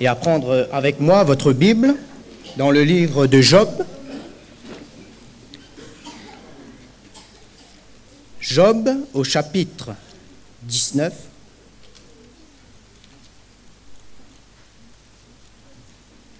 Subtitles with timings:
[0.00, 1.94] et à prendre avec moi votre Bible
[2.56, 3.68] dans le livre de Job.
[8.40, 9.94] Job au chapitre
[10.62, 11.12] 19.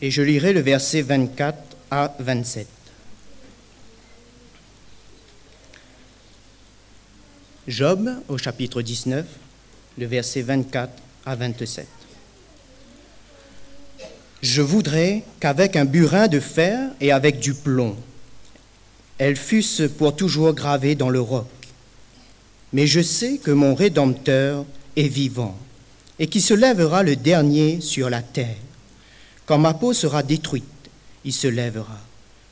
[0.02, 1.58] Et je lirai le verset 24
[1.90, 2.66] à 27.
[7.66, 9.26] Job au chapitre 19,
[9.98, 10.92] le verset 24
[11.24, 11.95] à 27.
[14.42, 17.96] Je voudrais qu'avec un burin de fer et avec du plomb,
[19.18, 21.46] elles fussent pour toujours gravées dans le roc.
[22.72, 24.64] Mais je sais que mon Rédempteur
[24.96, 25.56] est vivant
[26.18, 28.56] et qui se lèvera le dernier sur la terre.
[29.46, 30.64] Quand ma peau sera détruite,
[31.24, 31.98] il se lèvera.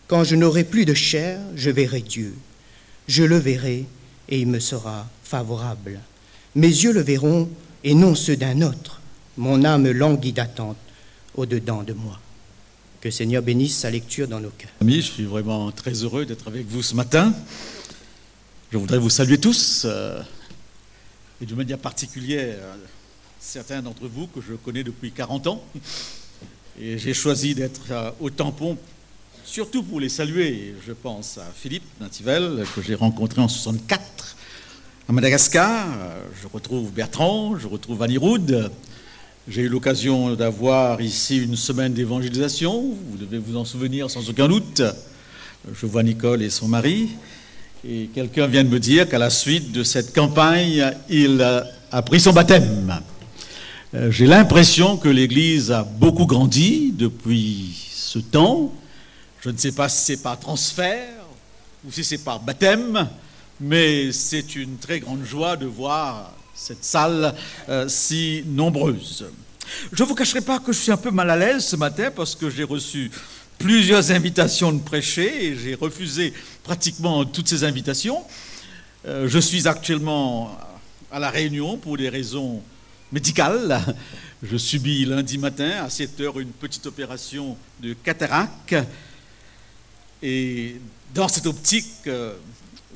[0.07, 2.35] Quand je n'aurai plus de chair, je verrai Dieu.
[3.09, 3.85] Je le verrai
[4.29, 6.01] et il me sera favorable.
[6.55, 7.49] Mes yeux le verront
[7.83, 9.01] et non ceux d'un autre.
[9.37, 10.77] Mon âme languit d'attente
[11.35, 12.19] au-dedans de moi.
[13.01, 14.71] Que Seigneur bénisse sa lecture dans nos cœurs.
[14.81, 17.35] Amis, je suis vraiment très heureux d'être avec vous ce matin.
[18.73, 20.21] Je voudrais vous saluer tous, euh,
[21.41, 22.57] et de manière particulière
[23.39, 25.63] certains d'entre vous que je connais depuis 40 ans.
[26.81, 28.77] Et j'ai choisi d'être euh, au tampon,
[29.45, 30.75] surtout pour les saluer.
[30.85, 34.37] Je pense à Philippe Nantivel, que j'ai rencontré en 64
[35.09, 35.87] à Madagascar.
[36.43, 38.71] Je retrouve Bertrand, je retrouve Annie Roud.
[39.47, 44.49] J'ai eu l'occasion d'avoir ici une semaine d'évangélisation, vous devez vous en souvenir sans aucun
[44.49, 44.81] doute.
[45.71, 47.11] Je vois Nicole et son mari,
[47.87, 52.21] et quelqu'un vient de me dire qu'à la suite de cette campagne, il a pris
[52.21, 52.99] son baptême.
[53.93, 58.73] Euh, j'ai l'impression que l'Église a beaucoup grandi depuis ce temps.
[59.43, 61.23] Je ne sais pas si c'est par transfert
[61.87, 63.11] ou si c'est par baptême,
[63.61, 67.35] mais c'est une très grande joie de voir cette salle
[67.69, 69.27] euh, si nombreuse.
[69.93, 72.11] Je ne vous cacherai pas que je suis un peu mal à l'aise ce matin
[72.15, 73.11] parce que j'ai reçu
[73.59, 78.23] plusieurs invitations de prêcher et j'ai refusé pratiquement toutes ces invitations.
[79.07, 80.57] Euh, je suis actuellement
[81.11, 82.63] à la Réunion pour des raisons
[83.13, 83.81] médicales.
[84.43, 88.77] Je subis lundi matin à 7 heures une petite opération de cataracte.
[90.23, 90.77] Et
[91.15, 92.35] dans cette optique, euh,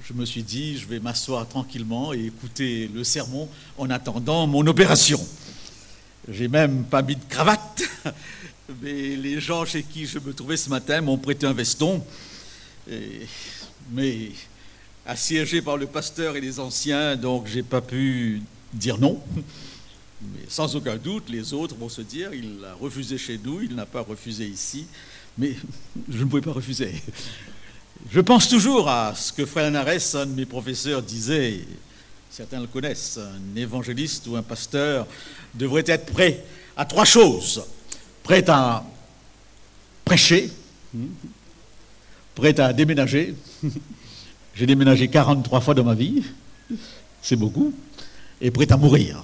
[0.08, 3.46] je me suis dit, je vais m'asseoir tranquillement et écouter le sermon
[3.76, 5.20] en attendant mon opération.
[6.30, 7.82] J'ai même pas mis de cravate,
[8.82, 12.02] mais les gens chez qui je me trouvais ce matin m'ont prêté un veston.
[13.92, 14.30] mais
[15.04, 18.40] assiégé par le pasteur et les anciens, donc j'ai pas pu
[18.72, 19.20] dire non.
[20.22, 23.74] Mais sans aucun doute, les autres vont se dire, il a refusé chez nous, il
[23.74, 24.86] n'a pas refusé ici,
[25.36, 25.54] mais
[26.08, 26.94] je ne pouvais pas refuser.
[28.06, 31.60] Je pense toujours à ce que Frère Lanares, un de mes professeurs, disait,
[32.30, 35.06] certains le connaissent, un évangéliste ou un pasteur
[35.54, 36.44] devrait être prêt
[36.76, 37.64] à trois choses.
[38.22, 38.84] Prêt à
[40.04, 40.50] prêcher,
[42.34, 43.34] prêt à déménager.
[44.54, 46.22] J'ai déménagé 43 fois dans ma vie,
[47.20, 47.74] c'est beaucoup,
[48.40, 49.22] et prêt à mourir.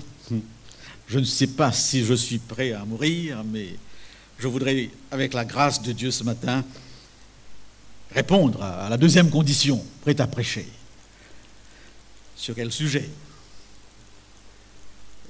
[1.09, 3.77] Je ne sais pas si je suis prêt à mourir, mais
[4.39, 6.65] je voudrais, avec la grâce de Dieu ce matin,
[8.15, 10.69] répondre à la deuxième condition, prêt à prêcher.
[12.37, 13.11] Sur quel sujet?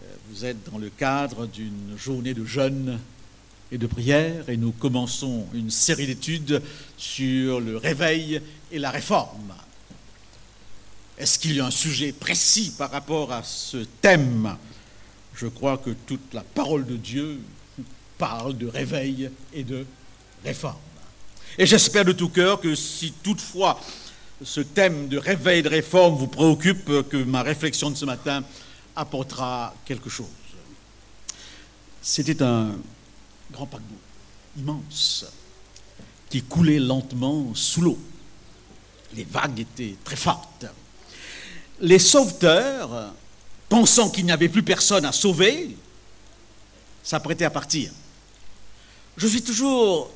[0.03, 3.01] Euh, Vous êtes dans le cadre d'une journée de jeûne
[3.73, 6.63] et de prière et nous commençons une série d'études
[6.99, 8.41] sur le réveil
[8.71, 9.55] et la réforme.
[11.17, 14.57] Est-ce qu'il y a un sujet précis par rapport à ce thème?
[15.35, 17.41] Je crois que toute la parole de Dieu
[18.19, 19.87] parle de réveil et de
[20.45, 20.77] réforme.
[21.59, 23.81] Et j'espère de tout cœur que si toutefois
[24.43, 28.43] ce thème de réveil de réforme vous préoccupe, que ma réflexion de ce matin
[28.97, 30.27] apportera quelque chose.
[32.03, 32.73] C'était un
[33.53, 33.95] grand paquebot
[34.59, 35.27] immense
[36.29, 37.99] qui coulait lentement sous l'eau.
[39.15, 40.67] Les vagues étaient très fortes.
[41.81, 43.15] Les sauveteurs,
[43.69, 45.77] pensant qu'il n'y avait plus personne à sauver,
[47.03, 47.93] s'apprêtaient à partir.
[49.17, 50.11] Je suis toujours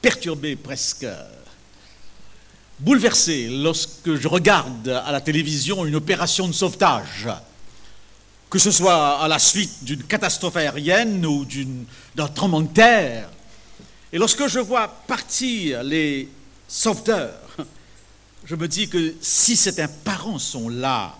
[0.00, 1.06] perturbé, presque
[2.78, 7.28] bouleversé lorsque je regarde à la télévision une opération de sauvetage,
[8.48, 11.46] que ce soit à la suite d'une catastrophe aérienne ou
[12.14, 13.28] d'un tremblement de terre.
[14.12, 16.28] Et lorsque je vois partir les
[16.66, 17.56] sauveteurs,
[18.44, 21.14] je me dis que si certains parents sont là,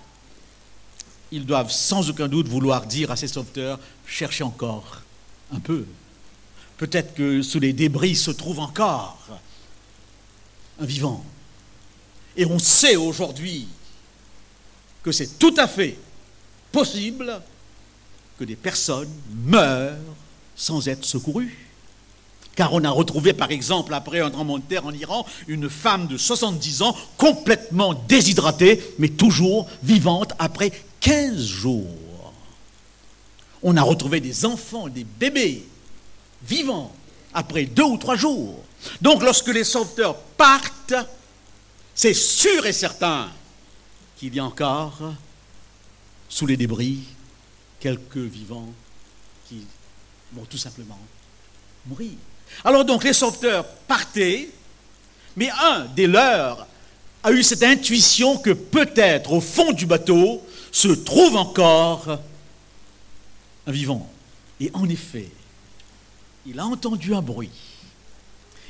[1.30, 5.02] ils doivent sans aucun doute vouloir dire à ces sauveteurs, cherchez encore
[5.52, 5.84] un peu.
[6.78, 9.18] Peut-être que sous les débris se trouve encore
[10.80, 11.24] un vivant.
[12.36, 13.66] Et on sait aujourd'hui
[15.02, 15.98] que c'est tout à fait
[16.70, 17.42] possible
[18.38, 19.12] que des personnes
[19.44, 19.96] meurent
[20.54, 21.58] sans être secourus.
[22.54, 26.06] Car on a retrouvé, par exemple, après un tremblement de terre en Iran, une femme
[26.06, 32.32] de 70 ans complètement déshydratée, mais toujours vivante après 15 jours.
[33.64, 35.66] On a retrouvé des enfants, des bébés
[36.42, 36.92] vivants
[37.32, 38.62] après deux ou trois jours.
[39.00, 40.94] Donc lorsque les sauveteurs partent,
[41.94, 43.28] c'est sûr et certain
[44.16, 45.14] qu'il y a encore
[46.28, 47.00] sous les débris
[47.80, 48.72] quelques vivants
[49.48, 49.64] qui
[50.32, 50.98] vont tout simplement
[51.86, 52.12] mourir.
[52.64, 54.48] Alors donc les sauveteurs partaient,
[55.36, 56.66] mais un des leurs
[57.22, 62.18] a eu cette intuition que peut-être au fond du bateau se trouve encore
[63.66, 64.08] un vivant.
[64.60, 65.28] Et en effet,
[66.46, 67.50] il a entendu un bruit.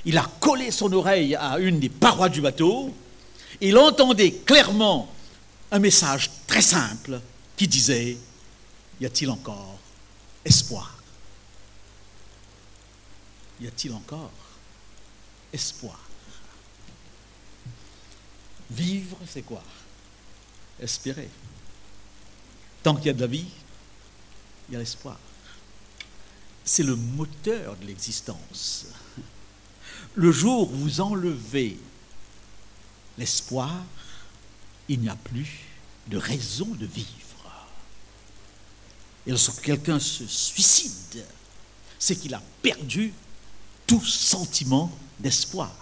[0.05, 2.95] Il a collé son oreille à une des parois du bateau.
[3.61, 5.13] Il entendait clairement
[5.71, 7.21] un message très simple
[7.57, 8.17] qui disait,
[9.01, 9.79] y a-t-il encore
[10.45, 10.97] espoir?
[13.61, 14.31] Y a-t-il encore
[15.53, 16.01] espoir?
[18.71, 19.63] Vivre, c'est quoi?
[20.81, 21.29] Espérer.
[22.83, 23.47] Tant qu'il y a de la vie,
[24.69, 25.19] il y a l'espoir.
[26.71, 28.85] C'est le moteur de l'existence.
[30.15, 31.79] Le jour où vous enlevez
[33.17, 33.75] l'espoir,
[34.87, 35.61] il n'y a plus
[36.09, 37.09] de raison de vivre.
[39.27, 41.25] Et lorsque quelqu'un se suicide,
[41.99, 43.15] c'est qu'il a perdu
[43.87, 45.73] tout sentiment d'espoir.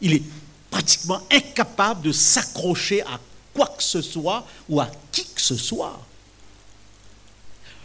[0.00, 0.24] Il est
[0.68, 3.20] pratiquement incapable de s'accrocher à
[3.54, 6.04] quoi que ce soit ou à qui que ce soit.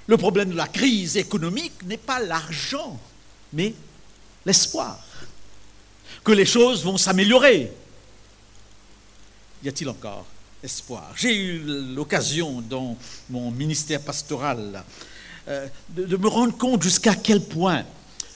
[0.08, 3.00] Le problème de la crise économique n'est pas l'argent,
[3.54, 3.74] mais
[4.46, 5.00] l'espoir
[6.24, 7.72] que les choses vont s'améliorer.
[9.64, 10.26] Y a-t-il encore
[10.64, 11.14] espoir?
[11.16, 11.60] J'ai eu
[11.96, 12.98] l'occasion dans
[13.30, 14.84] mon ministère pastoral
[15.48, 17.84] euh, de, me rendre compte jusqu'à quel point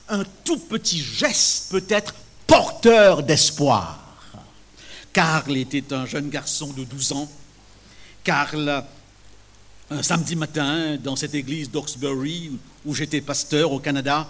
[0.07, 2.13] un tout petit geste peut être
[2.45, 4.00] porteur d'espoir.
[5.12, 7.30] Karl était un jeune garçon de 12 ans.
[8.24, 8.83] Karl,
[9.92, 12.52] un samedi matin, dans cette église d'Oxbury,
[12.86, 14.28] où j'étais pasteur au Canada,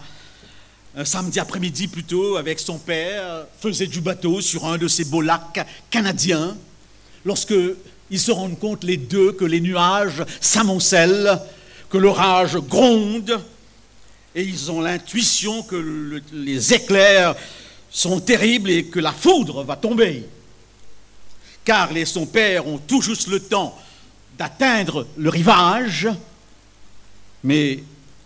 [0.96, 5.22] un samedi après-midi plutôt, avec son père, faisait du bateau sur un de ces beaux
[5.22, 6.56] lacs canadiens,
[7.26, 7.54] lorsque
[8.10, 11.42] ils se rendent compte les deux que les nuages s'amoncellent,
[11.90, 13.42] que l'orage gronde,
[14.36, 17.36] et ils ont l'intuition que les éclairs
[17.92, 20.26] sont terribles et que la foudre va tomber.
[21.66, 23.78] Karl et son père ont tout juste le temps
[24.40, 26.08] d'atteindre le rivage,
[27.44, 27.84] mais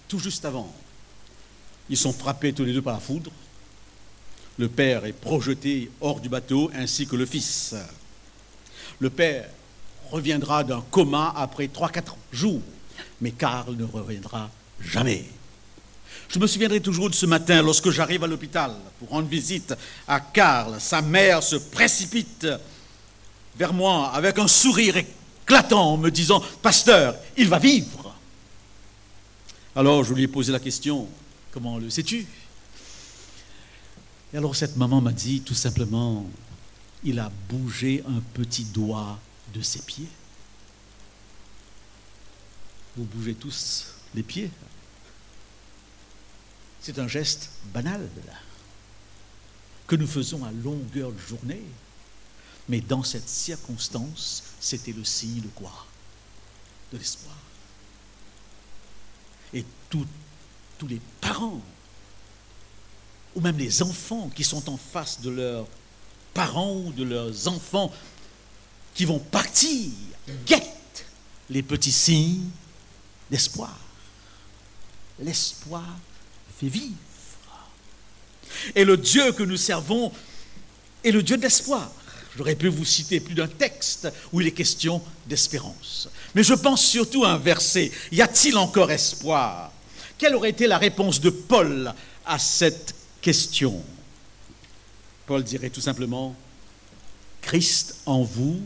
[0.07, 0.71] tout juste avant,
[1.89, 3.31] ils sont frappés tous les deux par la foudre.
[4.59, 7.75] Le père est projeté hors du bateau, ainsi que le fils.
[8.99, 9.49] Le père
[10.11, 12.61] reviendra d'un coma après 3-4 jours,
[13.19, 15.25] mais Karl ne reviendra jamais.
[16.29, 19.73] Je me souviendrai toujours de ce matin lorsque j'arrive à l'hôpital pour rendre visite
[20.07, 20.79] à Karl.
[20.79, 22.47] Sa mère se précipite
[23.57, 24.95] vers moi avec un sourire
[25.43, 28.15] éclatant en me disant Pasteur, il va vivre.
[29.75, 31.07] Alors je lui ai posé la question
[31.51, 32.25] Comment le sais-tu?
[34.33, 36.25] Et alors cette maman m'a dit tout simplement
[37.03, 39.19] Il a bougé un petit doigt
[39.53, 40.07] de ses pieds.
[42.95, 44.49] Vous bougez tous les pieds.
[46.81, 48.07] C'est un geste banal
[49.87, 51.63] que nous faisons à longueur de journée.
[52.69, 55.85] Mais dans cette circonstance, c'était le signe de quoi?
[56.91, 57.35] De l'espoir.
[59.53, 60.07] Et tous
[60.87, 61.61] les parents,
[63.35, 65.67] ou même les enfants qui sont en face de leurs
[66.33, 67.91] parents ou de leurs enfants
[68.93, 69.91] qui vont partir,
[70.45, 71.05] guettent
[71.49, 72.49] les petits signes
[73.29, 73.77] d'espoir.
[75.19, 75.87] L'espoir
[76.59, 76.95] fait vivre.
[78.75, 80.11] Et le Dieu que nous servons
[81.03, 81.91] est le Dieu d'espoir.
[82.35, 86.09] J'aurais pu vous citer plus d'un texte où il est question d'espérance.
[86.33, 87.91] Mais je pense surtout à un verset.
[88.11, 89.71] Y a-t-il encore espoir?
[90.17, 91.93] Quelle aurait été la réponse de Paul
[92.25, 93.83] à cette question?
[95.27, 96.35] Paul dirait tout simplement,
[97.41, 98.59] Christ en vous,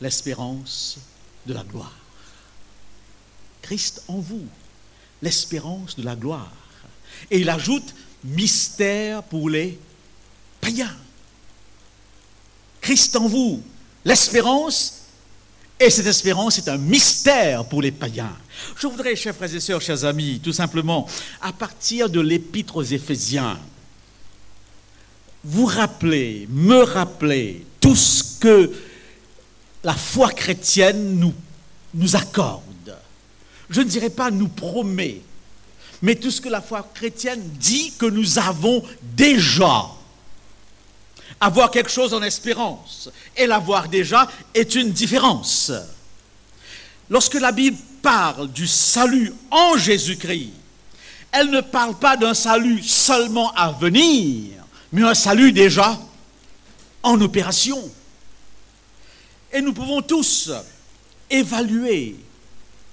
[0.00, 0.98] l'espérance
[1.46, 1.96] de la gloire.
[3.62, 4.46] Christ en vous,
[5.22, 6.52] l'espérance de la gloire.
[7.30, 9.78] Et il ajoute, mystère pour les
[10.60, 10.96] païens.
[12.86, 13.60] Christ en vous,
[14.04, 15.06] l'espérance,
[15.80, 18.30] et cette espérance est un mystère pour les païens.
[18.76, 21.04] Je voudrais, chers frères et sœurs, chers amis, tout simplement,
[21.40, 23.58] à partir de l'épître aux Éphésiens,
[25.42, 28.72] vous rappeler, me rappeler tout ce que
[29.82, 31.32] la foi chrétienne
[31.92, 32.96] nous, accorde.
[33.68, 35.22] Je ne dirais pas nous promet,
[36.02, 38.84] mais tout ce que la foi chrétienne dit que nous avons
[39.16, 39.86] déjà.
[41.40, 45.70] Avoir quelque chose en espérance et l'avoir déjà est une différence.
[47.10, 50.52] Lorsque la Bible parle du salut en Jésus-Christ,
[51.32, 54.52] elle ne parle pas d'un salut seulement à venir,
[54.92, 56.00] mais un salut déjà
[57.02, 57.90] en opération.
[59.52, 60.50] Et nous pouvons tous
[61.28, 62.16] évaluer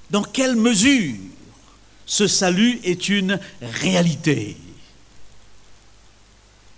[0.10, 1.16] dans quelle mesure
[2.06, 4.58] ce salut est une réalité.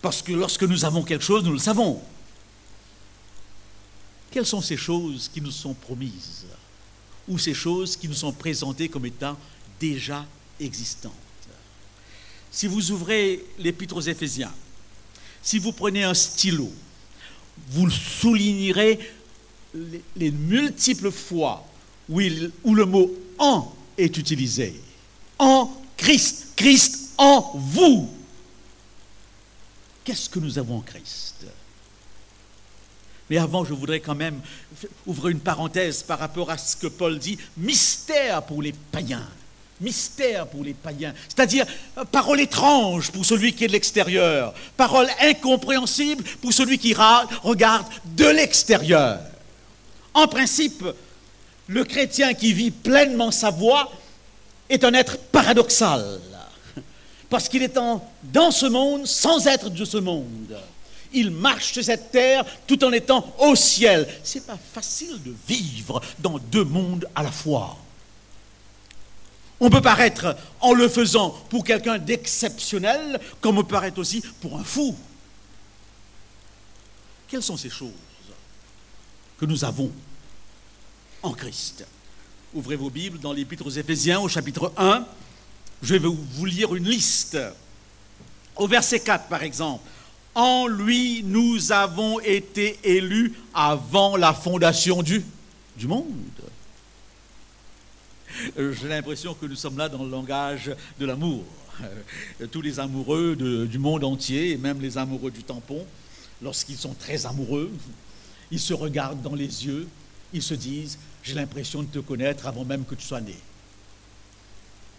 [0.06, 2.00] Parce que lorsque nous avons quelque chose, nous le savons.
[4.30, 6.46] Quelles sont ces choses qui nous sont promises
[7.28, 9.36] ou ces choses qui nous sont présentées comme étant
[9.80, 10.24] déjà
[10.60, 11.12] existantes?
[12.52, 14.54] Si vous ouvrez l'épître aux Éphésiens,
[15.42, 16.72] si vous prenez un stylo,
[17.72, 19.00] vous soulignerez
[20.16, 21.66] les, multiples fois
[22.10, 22.22] où,
[22.64, 24.80] où le mot en est utilisé.
[25.40, 28.08] En Christ, Christ en vous.
[30.06, 31.46] Qu'est-ce que nous avons en Christ?
[33.30, 34.40] Mais avant, je voudrais quand même
[35.08, 39.28] ouvrir une parenthèse par rapport à ce que Paul dit, mystère pour les païens.
[39.82, 41.66] Mystère pour les païens, c'est-à-dire
[41.98, 47.86] euh, parole étrange pour celui qui est de l'extérieur, parole incompréhensible pour celui qui regarde
[48.06, 49.20] de l'extérieur.
[50.14, 50.86] En principe,
[51.68, 53.92] le chrétien qui vit pleinement sa voie
[54.70, 56.22] est un être paradoxal,
[57.30, 57.78] parce qu'il est
[58.24, 60.58] dans ce monde sans être de ce monde.
[61.14, 64.08] Il marche sur cette terre tout en étant au ciel.
[64.24, 67.78] Ce n'est pas facile de vivre dans deux mondes à la fois.
[69.62, 74.60] On peut paraître, en le faisant, pour quelqu'un d'exceptionnel, comme on peut paraître aussi pour
[74.60, 74.94] un fou.
[77.30, 77.92] Quelles sont ces choses
[79.40, 79.92] que nous avons
[81.24, 81.86] en Christ?
[82.54, 85.06] Ouvrez vos Bibles dans l'Épître aux Éphésiens au chapitre 1.
[85.82, 87.38] Je vais vous lire une liste.
[88.56, 89.84] Au verset 4, par exemple.
[90.34, 95.24] En lui, nous avons été élus avant la fondation du,
[95.78, 96.12] du monde.
[98.58, 101.44] J'ai l'impression que nous sommes là dans le langage de l'amour.
[102.52, 105.86] Tous les amoureux du monde entier, et même les amoureux du tampon,
[106.42, 107.72] lorsqu'ils sont très amoureux,
[108.52, 109.88] ils se regardent dans les yeux,
[110.34, 113.36] ils se disent j'ai l'impression de te connaître avant même que tu sois né.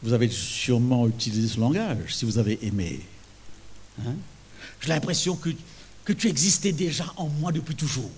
[0.02, 3.00] Vous avez sûrement utilisé ce langage si vous avez aimé.
[4.00, 4.14] Hein?
[4.80, 5.50] J'ai l'impression que,
[6.04, 8.10] que tu existais déjà en moi depuis toujours.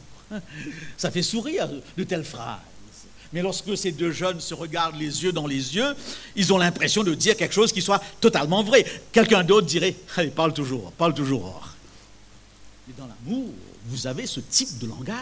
[0.96, 2.58] Ça fait sourire de telles phrases.
[3.32, 5.94] Mais lorsque ces deux jeunes se regardent les yeux dans les yeux,
[6.34, 8.84] ils ont l'impression de dire quelque chose qui soit totalement vrai.
[9.12, 9.94] Quelqu'un d'autre dirait,
[10.34, 11.74] parle toujours, parle toujours.
[12.96, 13.50] Dans l'amour,
[13.86, 15.16] vous avez ce type de langage.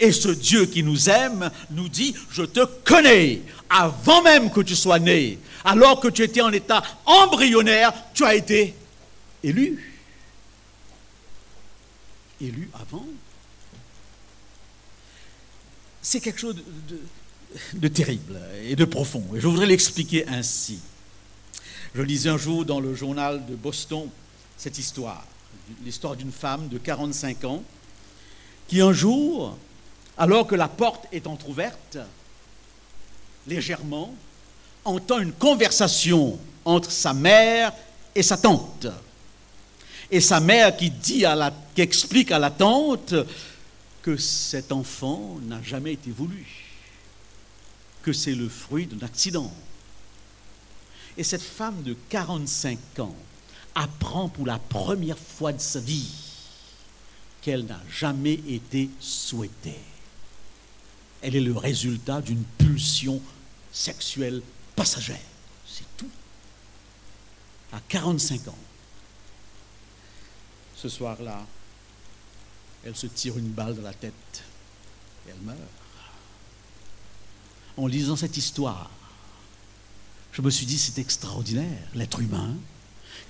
[0.00, 4.76] Et ce Dieu qui nous aime nous dit, je te connais avant même que tu
[4.76, 5.38] sois né.
[5.64, 8.74] Alors que tu étais en état embryonnaire, tu as été
[9.42, 9.92] élu.
[12.40, 13.06] Élu avant.
[16.00, 16.56] C'est quelque chose
[17.74, 19.24] de, terrible et de profond.
[19.36, 20.80] Et je voudrais l'expliquer ainsi.
[21.94, 24.08] Je lisais un jour dans le journal de Boston
[24.56, 25.24] cette histoire,
[25.84, 27.62] l'histoire d'une femme de 45 ans
[28.68, 29.58] qui un jour
[30.18, 31.98] alors que la porte est entr'ouverte,
[33.46, 34.14] légèrement,
[34.84, 37.72] entend une conversation entre sa mère
[38.14, 38.86] et sa tante.
[40.10, 43.14] Et sa mère qui, dit à la, qui explique à la tante
[44.02, 46.44] que cet enfant n'a jamais été voulu,
[48.02, 49.50] que c'est le fruit d'un accident.
[51.16, 53.14] Et cette femme de 45 ans
[53.74, 56.10] apprend pour la première fois de sa vie
[57.40, 59.80] qu'elle n'a jamais été souhaitée
[61.22, 63.20] elle est le résultat d'une pulsion
[63.72, 64.42] sexuelle
[64.76, 65.18] passagère.
[65.66, 66.10] C'est tout.
[67.72, 68.58] À 45 ans,
[70.76, 71.46] ce soir-là,
[72.84, 74.42] elle se tire une balle dans la tête
[75.26, 75.58] et elle meurt.
[77.76, 78.90] En lisant cette histoire,
[80.32, 82.54] je me suis dit, c'est extraordinaire, l'être humain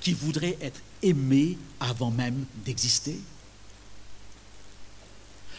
[0.01, 3.21] qui voudrait être aimé avant même d'exister.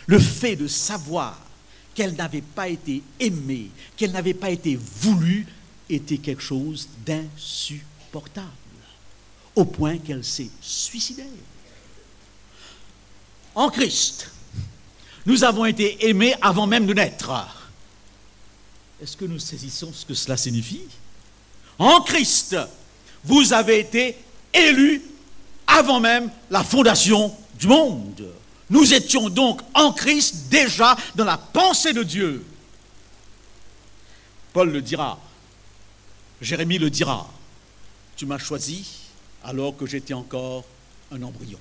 [0.07, 1.39] Le fait de savoir
[1.93, 5.45] qu'elle n'avait pas été aimée, qu'elle n'avait pas été voulue,
[5.89, 8.47] était quelque chose d'insupportable,
[9.55, 11.23] au point qu'elle s'est suicidée.
[13.55, 14.31] En Christ,
[15.25, 17.31] nous avons été aimés avant même de naître.
[19.01, 20.87] Est-ce que nous saisissons ce que cela signifie?
[21.77, 22.55] En Christ,
[23.23, 24.17] vous avez été
[24.53, 25.01] élus
[25.67, 28.25] avant même la fondation du monde.
[28.73, 32.43] Nous étions donc en Christ déjà dans la pensée de Dieu.
[34.51, 35.19] Paul le dira.
[36.41, 37.31] Jérémie le dira,
[38.15, 38.87] tu m'as choisi
[39.43, 40.65] alors que j'étais encore
[41.11, 41.59] un embryon.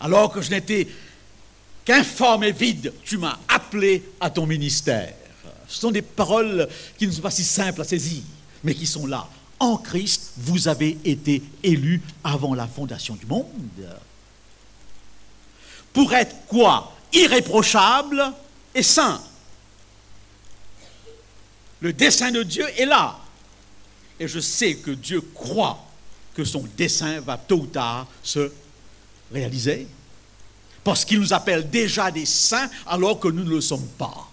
[0.00, 0.88] Alors que je n'étais
[1.84, 5.12] qu'informe et vide, tu m'as appelé à ton ministère.
[5.68, 6.66] Ce sont des paroles
[6.96, 8.22] qui ne sont pas si simples à saisir,
[8.64, 9.28] mais qui sont là.
[9.60, 13.46] En Christ, vous avez été élus avant la fondation du monde.
[15.92, 16.92] Pour être quoi?
[17.12, 18.32] Irréprochable
[18.74, 19.20] et saint.
[21.80, 23.18] Le dessein de Dieu est là.
[24.18, 25.84] Et je sais que Dieu croit
[26.34, 28.50] que son dessein va tôt ou tard se
[29.32, 29.86] réaliser.
[30.84, 34.28] Parce qu'il nous appelle déjà des saints alors que nous ne le sommes pas.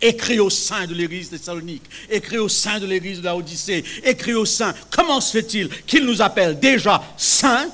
[0.00, 4.34] Écrit au sein de l'église Thessalonique, écrit au sein de l'église de la Odyssée, écrit
[4.34, 4.72] au sein.
[4.90, 7.68] Comment se fait-il qu'il nous appelle déjà saints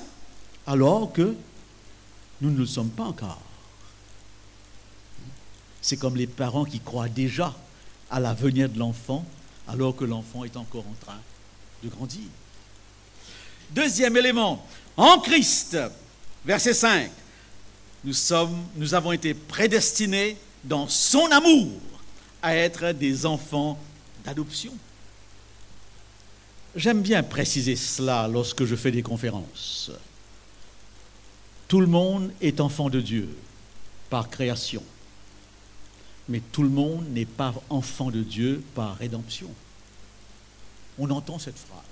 [0.67, 1.35] alors que
[2.45, 3.41] nous ne le sommes pas encore
[5.81, 7.55] C'est comme les parents qui croient déjà
[8.11, 9.25] à la venue de l'enfant
[9.67, 11.19] alors que l'enfant est encore en train
[11.83, 12.29] de grandir.
[13.71, 14.65] Deuxième élément,
[14.99, 15.79] en Christ,
[16.45, 17.11] verset 5,
[18.05, 21.73] nous, sommes, nous avons été prédestinés dans son amour
[22.43, 23.79] à être des enfants
[24.23, 24.75] d'adoption.
[26.77, 29.91] J'aime bien préciser cela lorsque je fais des conférences.
[31.69, 33.29] Tout le monde est enfant de Dieu
[34.11, 34.83] par création,
[36.29, 39.51] mais tout le monde n'est pas enfant de Dieu par rédemption.
[40.99, 41.83] On entend cette phrase.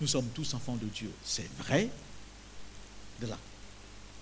[0.00, 1.10] Nous sommes tous enfants de Dieu.
[1.24, 1.88] C'est vrai
[3.20, 3.38] de la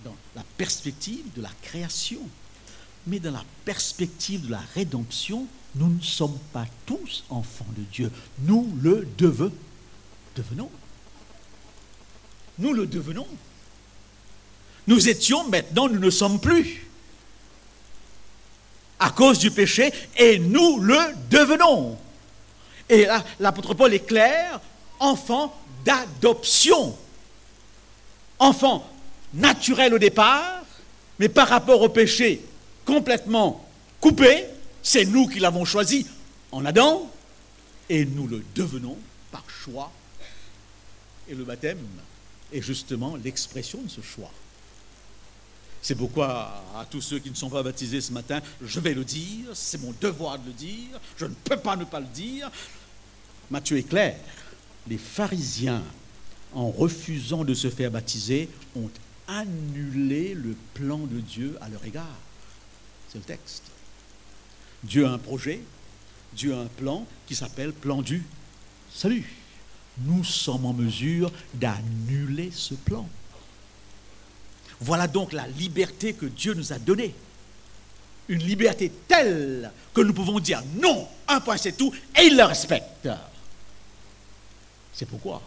[0.05, 2.21] dans la perspective de la création.
[3.07, 8.11] Mais dans la perspective de la rédemption, nous ne sommes pas tous enfants de Dieu.
[8.41, 10.71] Nous le devenons.
[12.59, 13.27] Nous le devenons.
[14.87, 16.87] Nous étions, maintenant nous ne sommes plus.
[18.99, 20.99] À cause du péché, et nous le
[21.31, 21.97] devenons.
[22.89, 24.61] Et là, l'apôtre Paul est clair,
[24.99, 26.97] enfant d'adoption.
[28.39, 28.87] Enfant
[29.35, 30.65] naturel au départ,
[31.19, 32.43] mais par rapport au péché
[32.85, 33.65] complètement
[34.00, 34.47] coupé,
[34.83, 36.07] c'est nous qui l'avons choisi
[36.50, 37.11] en Adam,
[37.89, 38.97] et nous le devenons
[39.31, 39.93] par choix.
[41.28, 41.78] Et le baptême
[42.52, 44.33] est justement l'expression de ce choix.
[45.82, 49.04] C'est pourquoi à tous ceux qui ne sont pas baptisés ce matin, je vais le
[49.04, 52.50] dire, c'est mon devoir de le dire, je ne peux pas ne pas le dire.
[53.50, 54.16] Matthieu est clair,
[54.86, 55.82] les pharisiens,
[56.52, 58.90] en refusant de se faire baptiser, ont
[59.30, 62.19] annuler le plan de Dieu à leur égard.
[63.08, 63.62] C'est le texte.
[64.82, 65.60] Dieu a un projet,
[66.34, 68.25] Dieu a un plan qui s'appelle plan du
[68.93, 69.32] salut.
[69.99, 73.08] Nous sommes en mesure d'annuler ce plan.
[74.80, 77.14] Voilà donc la liberté que Dieu nous a donnée.
[78.28, 82.45] Une liberté telle que nous pouvons dire non, un point c'est tout, et il le
[82.45, 83.08] respecte.
[84.93, 85.43] C'est pourquoi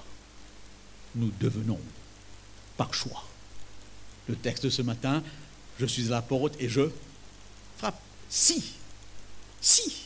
[1.15, 1.79] nous devenons
[2.75, 3.23] par choix
[4.27, 5.21] le texte de ce matin,
[5.79, 6.81] je suis à la porte et je
[7.77, 7.99] frappe.
[8.29, 8.63] Si,
[9.61, 10.03] si,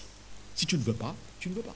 [0.55, 1.75] si tu ne veux pas, tu ne veux pas.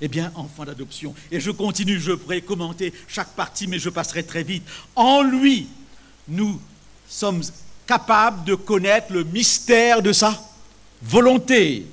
[0.00, 4.24] Eh bien, enfant d'adoption, et je continue, je pourrais commenter chaque partie, mais je passerai
[4.24, 4.64] très vite.
[4.94, 5.68] En lui,
[6.28, 6.60] nous
[7.08, 7.42] sommes
[7.86, 10.38] capables de connaître le mystère de sa
[11.02, 11.86] volonté.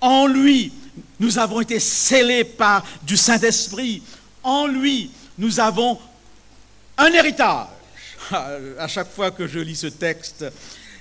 [0.00, 0.72] En lui,
[1.18, 4.02] nous avons été scellés par du Saint-Esprit.
[4.42, 5.98] En lui, nous avons
[6.98, 7.68] un héritage
[8.78, 10.44] à chaque fois que je lis ce texte,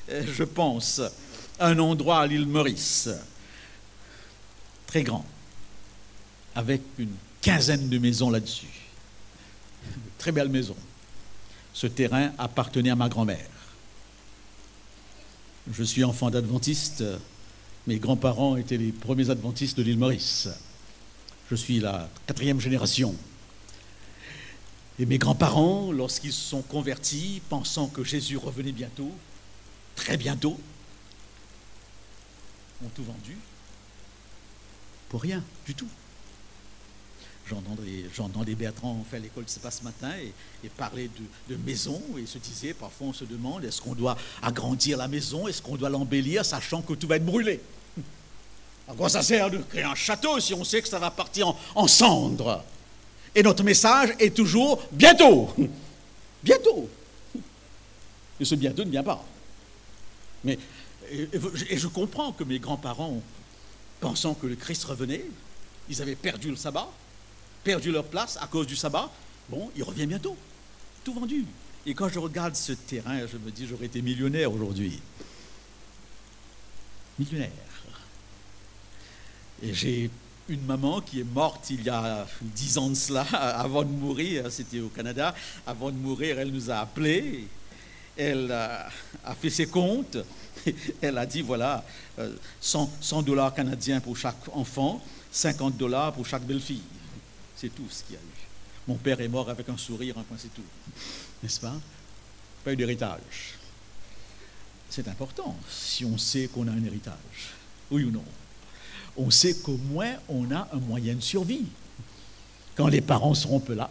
[0.10, 1.02] euh, je pense
[1.60, 3.10] à un endroit à l'île Maurice,
[4.88, 5.26] très grand,
[6.56, 8.68] avec une quinzaine de maisons là-dessus.
[10.18, 10.76] Très belle maison.
[11.80, 13.48] Ce terrain appartenait à ma grand-mère.
[15.72, 17.06] Je suis enfant d'adventiste.
[17.88, 20.50] Mes grands-parents étaient les premiers adventistes de l'île Maurice.
[21.50, 23.16] Je suis la quatrième génération.
[25.00, 29.14] Et mes grands-parents, lorsqu'ils se sont convertis, pensant que Jésus revenait bientôt,
[29.96, 30.60] très bientôt,
[32.84, 33.38] ont tout vendu
[35.08, 35.88] pour rien du tout.
[38.16, 40.12] J'entendais Bertrand faire l'école de pas ce matin
[40.64, 44.18] et, parler de, de, maison et se disait, parfois on se demande, est-ce qu'on doit
[44.42, 47.60] agrandir la maison, est-ce qu'on doit l'embellir, sachant que tout va être brûlé?
[48.88, 51.56] À quoi ça sert de créer un château si on sait que ça va partir
[51.76, 52.64] en cendres?
[53.36, 55.54] Et notre message est toujours bientôt.
[56.44, 56.90] Bientôt.
[58.40, 59.22] Et ce bientôt ne vient pas.
[60.46, 60.58] Mais,
[61.12, 63.22] et, je comprends que mes grands-parents,
[64.00, 65.26] pensant que le Christ revenait,
[65.90, 66.90] ils avaient perdu le sabbat,
[67.64, 69.10] perdu leur place à cause du sabbat.
[69.50, 70.38] Bon, il revient bientôt.
[71.04, 71.46] Tout vendu.
[71.86, 75.00] Et quand je regarde ce terrain, je me dis, j'aurais été millionnaire aujourd'hui.
[77.18, 77.50] Millionnaire.
[79.62, 80.10] Et j'ai
[80.48, 84.52] une maman qui est morte il y a dix ans de cela, avant de mourir,
[84.52, 87.48] c'était au Canada, avant de mourir, elle nous a appelés,
[88.18, 88.90] elle a
[89.40, 90.18] fait ses comptes,
[91.02, 91.84] elle a dit, voilà,
[92.62, 96.82] 100, euh, dollars canadiens pour chaque enfant, 50 dollars pour chaque belle-fille.
[97.60, 98.48] C'est tout ce qu'il y a eu.
[98.88, 100.64] Mon père est mort avec un sourire, enfin c'est tout.
[101.44, 101.76] N'est-ce pas?
[102.64, 103.56] Pas eu d'héritage.
[104.90, 107.54] C'est important si on sait qu'on a un héritage.
[107.92, 108.24] Oui ou non?
[109.18, 111.66] On sait qu'au moins on a un moyen de survie.
[112.76, 113.90] Quand les parents seront peu là,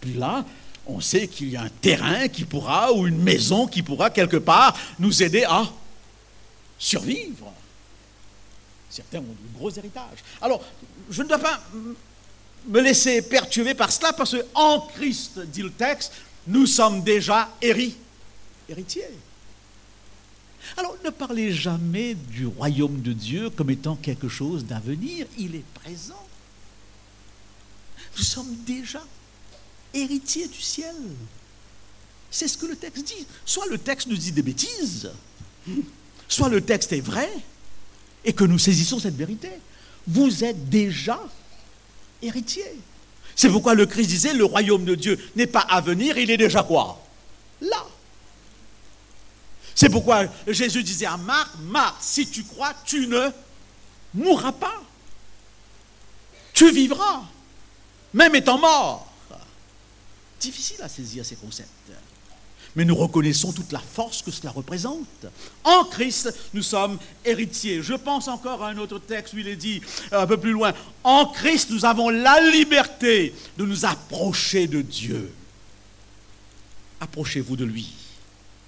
[0.00, 0.44] plus là,
[0.84, 4.38] on sait qu'il y a un terrain qui pourra, ou une maison qui pourra quelque
[4.38, 5.70] part nous aider à
[6.80, 7.52] survivre.
[8.90, 10.18] Certains ont de gros héritages.
[10.42, 10.64] Alors,
[11.10, 11.60] je ne dois pas
[12.66, 16.12] me laisser perturber par cela, parce qu'en Christ, dit le texte,
[16.46, 19.04] nous sommes déjà héritiers.
[20.76, 25.26] Alors, ne parlez jamais du royaume de Dieu comme étant quelque chose d'avenir.
[25.38, 26.26] Il est présent.
[28.16, 29.04] Nous sommes déjà
[29.92, 30.94] héritiers du ciel.
[32.30, 33.26] C'est ce que le texte dit.
[33.44, 35.10] Soit le texte nous dit des bêtises,
[36.28, 37.30] soit le texte est vrai
[38.24, 39.50] et que nous saisissons cette vérité.
[40.06, 41.20] Vous êtes déjà
[43.36, 46.36] C'est pourquoi le Christ disait, le royaume de Dieu n'est pas à venir, il est
[46.36, 47.02] déjà quoi?
[47.60, 47.84] Là.
[49.74, 53.28] C'est pourquoi Jésus disait à Marc, Marc, si tu crois, tu ne
[54.14, 54.82] mourras pas.
[56.52, 57.22] Tu vivras,
[58.12, 59.12] même étant mort.
[60.40, 61.68] Difficile à saisir ces concepts
[62.76, 65.26] mais nous reconnaissons toute la force que cela représente.
[65.62, 67.82] En Christ, nous sommes héritiers.
[67.82, 69.80] Je pense encore à un autre texte où il est dit,
[70.12, 70.72] euh, un peu plus loin,
[71.04, 75.32] en Christ, nous avons la liberté de nous approcher de Dieu.
[77.00, 77.92] Approchez-vous de lui,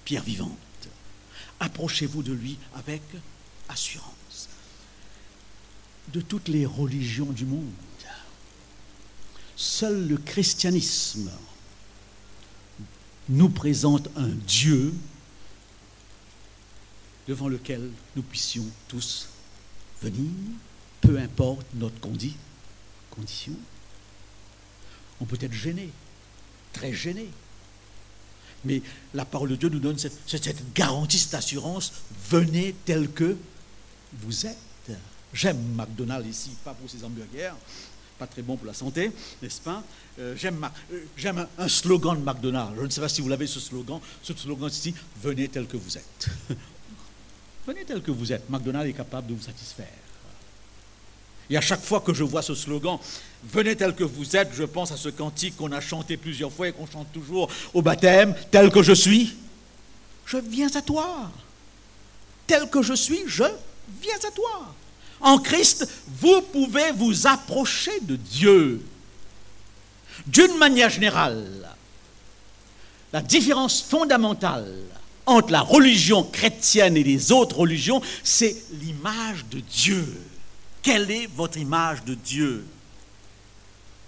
[0.05, 0.51] pierre vivante.
[1.59, 3.01] Approchez-vous de lui avec
[3.67, 4.49] assurance.
[6.13, 7.73] De toutes les religions du monde,
[9.57, 11.29] seul le christianisme
[13.29, 14.93] nous présente un Dieu
[17.27, 19.27] devant lequel nous puissions tous
[20.01, 20.31] venir,
[21.01, 23.53] peu importe notre condition.
[25.19, 25.89] On peut être gêné,
[26.73, 27.29] très gêné.
[28.63, 28.81] Mais
[29.13, 31.93] la parole de Dieu nous donne cette, garantie, cette assurance,
[32.29, 33.35] venez tel que
[34.21, 34.57] vous êtes.
[35.33, 37.53] J'aime McDonald's ici, pas pour ses hamburgers,
[38.17, 39.83] pas très bon pour la santé, n'est-ce pas
[40.19, 42.73] euh, J'aime euh, un, slogan de McDonald's.
[42.79, 43.99] Je ne sais pas si vous l'avez ce slogan.
[44.23, 46.27] Ce slogan ici, venez tel que vous êtes.
[47.67, 48.49] venez tel que vous êtes.
[48.49, 49.87] McDonald's est capable de vous satisfaire.
[51.49, 52.97] Et à chaque fois que je vois ce slogan,
[53.43, 56.67] venez tel que vous êtes, je pense à ce cantique qu'on a chanté plusieurs fois
[56.67, 59.35] et qu'on chante toujours au baptême, tel que je suis,
[60.25, 61.31] je viens à toi.
[62.47, 63.43] Tel que je suis, je
[64.01, 64.75] viens à toi.
[65.21, 65.87] En Christ,
[66.21, 68.81] vous pouvez vous approcher de Dieu.
[70.25, 71.69] D'une manière générale,
[73.13, 74.71] la différence fondamentale
[75.25, 80.05] entre la religion chrétienne et les autres religions, c'est l'image de Dieu.
[80.81, 82.65] Quelle est votre image de Dieu?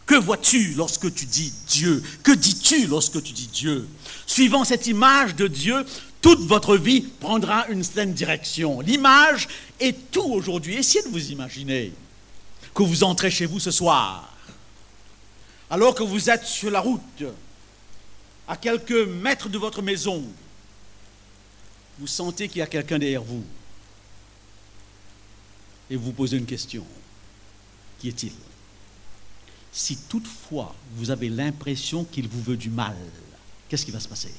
[0.06, 2.02] Que vois-tu lorsque tu dis Dieu?
[2.24, 3.88] Que dis-tu lorsque tu dis Dieu?
[4.26, 5.86] Suivant cette image de Dieu,
[6.22, 8.82] toute votre vie prendra une certaine direction.
[8.82, 9.48] L'image
[9.80, 10.76] est tout aujourd'hui.
[10.76, 11.94] Essayez de vous imaginer
[12.74, 14.34] que vous entrez chez vous ce soir,
[15.70, 17.24] alors que vous êtes sur la route,
[18.48, 20.24] à quelques mètres de votre maison,
[22.00, 23.44] vous sentez qu'il y a quelqu'un derrière vous
[25.90, 26.86] et vous posez une question.
[28.00, 28.32] Qui est-il?
[29.72, 32.96] Si toutefois vous avez l'impression qu'il vous veut du mal,
[33.68, 34.34] qu'est-ce qui va se passer?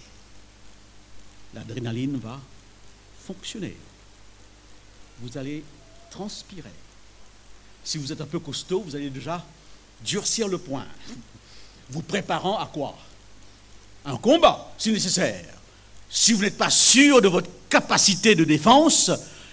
[1.54, 2.38] L'adrénaline va
[3.26, 3.76] fonctionner.
[5.20, 5.64] Vous allez
[6.10, 6.72] transpirer.
[7.84, 9.44] Si vous êtes un peu costaud, vous allez déjà
[10.04, 10.86] durcir le poing.
[11.90, 12.96] Vous préparant à quoi?
[14.04, 15.54] Un combat, si nécessaire.
[16.08, 19.10] Si vous n'êtes pas sûr de votre capacité de défense,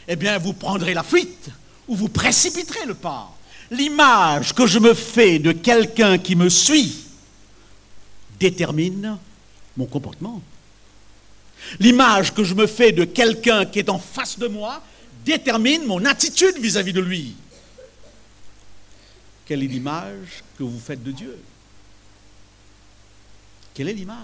[0.07, 1.49] eh bien, vous prendrez la fuite
[1.87, 3.33] ou vous précipiterez le pas.
[3.69, 7.05] L'image que je me fais de quelqu'un qui me suit
[8.39, 9.17] détermine
[9.75, 10.41] mon comportement.
[11.79, 14.81] L'image que je me fais de quelqu'un qui est en face de moi
[15.25, 17.35] détermine mon attitude vis-à-vis de lui.
[19.45, 21.37] Quelle est l'image que vous faites de Dieu?
[23.73, 24.17] Quelle est l'image?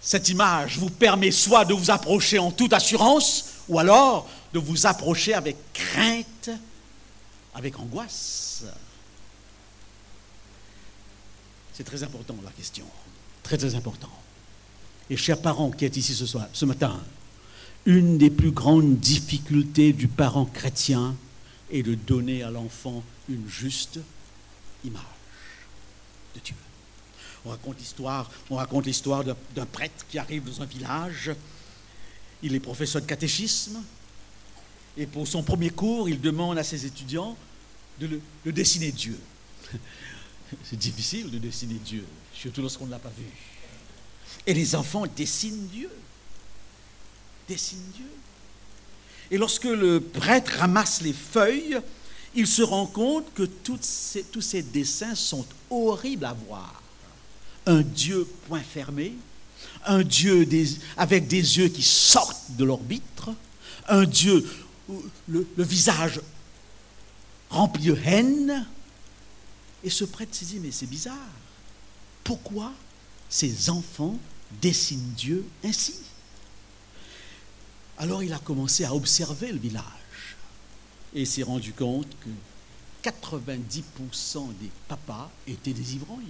[0.00, 4.86] Cette image vous permet soit de vous approcher en toute assurance, ou alors de vous
[4.86, 6.50] approcher avec crainte,
[7.54, 8.64] avec angoisse.
[11.74, 12.86] C'est très important la question.
[13.42, 14.10] Très très important
[15.10, 17.00] et chers parents qui êtes ici ce soir, ce matin,
[17.86, 21.14] une des plus grandes difficultés du parent chrétien,
[21.70, 24.00] et de donner à l'enfant une juste
[24.84, 25.02] image
[26.34, 26.54] de Dieu.
[27.44, 31.30] On raconte l'histoire, on raconte l'histoire d'un prêtre qui arrive dans un village.
[32.42, 33.82] Il est professeur de catéchisme.
[34.96, 37.36] Et pour son premier cours, il demande à ses étudiants
[38.00, 39.18] de, de dessiner Dieu.
[40.64, 43.24] C'est difficile de dessiner Dieu, surtout lorsqu'on ne l'a pas vu.
[44.48, 45.90] Et les enfants dessinent Dieu.
[47.46, 48.10] Dessinent Dieu.
[49.30, 51.78] Et lorsque le prêtre ramasse les feuilles,
[52.34, 53.78] il se rend compte que tous
[54.40, 56.82] ces dessins sont horribles à voir.
[57.66, 59.12] Un Dieu point fermé,
[59.84, 60.48] un Dieu
[60.96, 63.02] avec des yeux qui sortent de l'orbite,
[63.86, 64.48] un Dieu,
[65.28, 66.22] le, le visage
[67.50, 68.66] rempli de haine.
[69.84, 71.16] Et ce prêtre se dit, mais c'est bizarre.
[72.24, 72.72] Pourquoi
[73.28, 74.18] ces enfants
[74.50, 75.94] dessinent Dieu ainsi
[77.98, 79.84] Alors il a commencé à observer le village
[81.14, 86.24] et s'est rendu compte que 90% des papas étaient des ivrognes.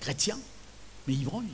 [0.00, 0.38] Chrétiens,
[1.06, 1.46] mais ivrognes.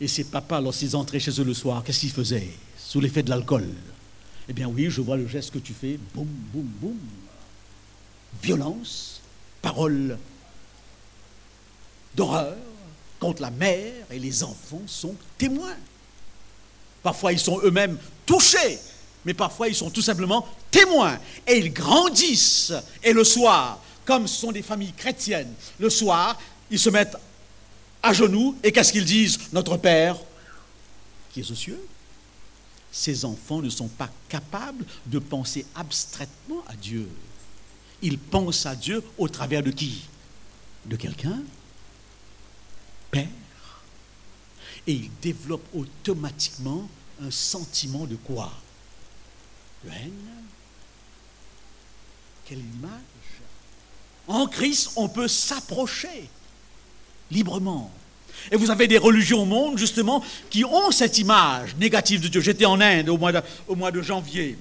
[0.00, 3.30] Et ces papas, lorsqu'ils entraient chez eux le soir, qu'est-ce qu'ils faisaient Sous l'effet de
[3.30, 3.68] l'alcool?
[4.48, 5.98] Eh bien oui, je vois le geste que tu fais.
[6.14, 6.98] Boum, boum, boum.
[8.42, 9.20] Violence,
[9.62, 10.18] parole
[12.14, 12.56] d'horreur
[13.40, 15.76] la mère et les enfants sont témoins.
[17.02, 18.78] Parfois, ils sont eux-mêmes touchés
[19.26, 22.72] mais parfois ils sont tout simplement témoins et ils grandissent.
[23.02, 26.38] Et le soir, comme ce sont des familles chrétiennes, le soir,
[26.70, 27.16] ils se mettent
[28.02, 29.38] à genoux et qu'est-ce qu'ils disent?
[29.52, 30.16] Notre Père
[31.32, 31.84] qui est aux cieux.
[32.92, 37.08] Ces enfants ne sont pas capables de penser abstraitement à Dieu.
[38.00, 40.04] Ils pensent à Dieu au travers de qui?
[40.86, 41.40] De quelqu'un
[43.10, 43.26] Père.
[44.86, 46.88] Et ils développent automatiquement
[47.22, 48.52] un sentiment de quoi?
[49.86, 50.12] Haine.
[52.44, 53.00] Quelle image?
[54.28, 56.28] En Christ, on peut s'approcher
[57.30, 57.90] librement.
[58.50, 62.40] Et vous avez des religions au monde, justement, qui ont cette image négative de Dieu.
[62.40, 63.40] J'étais en Inde au mois de,
[63.90, 64.56] de janvier,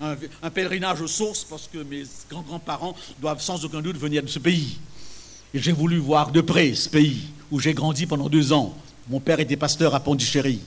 [0.00, 4.28] un, un, pèlerinage aux sources, parce que mes grands-grands-parents doivent sans aucun doute venir de
[4.28, 4.78] ce pays.
[5.54, 8.76] Et j'ai voulu voir de près ce pays, où j'ai grandi pendant deux ans.
[9.08, 10.60] Mon père était pasteur à Pondichéry.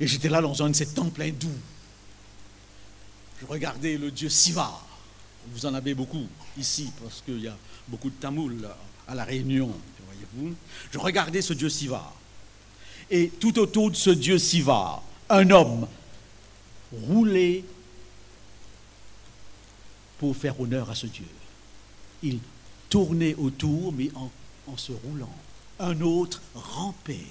[0.00, 1.48] Et j'étais là dans un de ces temples hindous
[3.40, 4.80] je regardais le dieu Siva.
[5.52, 6.26] Vous en avez beaucoup
[6.58, 8.68] ici, parce qu'il y a beaucoup de Tamouls
[9.06, 9.72] à La Réunion,
[10.06, 10.54] voyez-vous.
[10.90, 12.12] Je regardais ce dieu Siva.
[13.10, 15.86] Et tout autour de ce dieu Siva, un homme
[17.06, 17.64] roulait
[20.18, 21.26] pour faire honneur à ce dieu.
[22.22, 22.40] Il
[22.90, 24.30] tournait autour, mais en,
[24.66, 25.32] en se roulant.
[25.80, 27.26] Un autre rampait.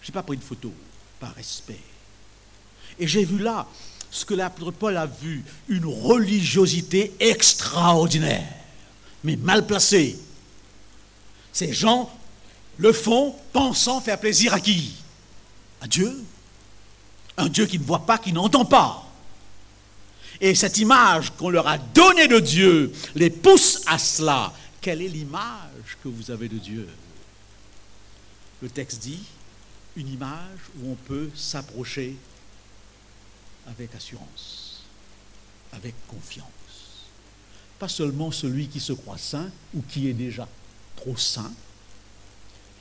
[0.00, 0.72] Je n'ai pas pris de photo,
[1.20, 1.80] par respect.
[2.98, 3.66] Et j'ai vu là
[4.10, 8.46] ce que l'apôtre Paul a vu, une religiosité extraordinaire,
[9.24, 10.18] mais mal placée.
[11.52, 12.10] Ces gens
[12.76, 14.94] le font pensant faire plaisir à qui?
[15.80, 16.22] À Dieu.
[17.38, 19.08] Un Dieu qui ne voit pas, qui n'entend pas.
[20.40, 24.52] Et cette image qu'on leur a donnée de Dieu les pousse à cela.
[24.80, 26.88] Quelle est l'image que vous avez de Dieu?
[28.62, 29.24] Le texte dit
[29.96, 32.16] une image où on peut s'approcher
[33.66, 34.84] avec assurance,
[35.72, 36.46] avec confiance.
[37.80, 40.48] Pas seulement celui qui se croit saint ou qui est déjà
[40.94, 41.52] trop saint,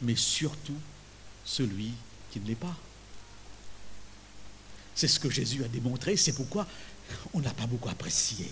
[0.01, 0.77] mais surtout
[1.43, 1.91] celui
[2.29, 2.77] qui ne l'est pas.
[4.93, 6.67] C'est ce que Jésus a démontré, c'est pourquoi
[7.33, 8.51] on n'a pas beaucoup apprécié.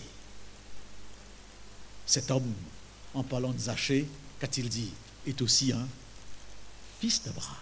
[2.07, 2.53] Cet homme,
[3.13, 4.07] en parlant de Zachée,
[4.39, 4.91] qu'a-t-il dit
[5.27, 5.87] Est aussi un
[6.99, 7.55] fils d'Abraham.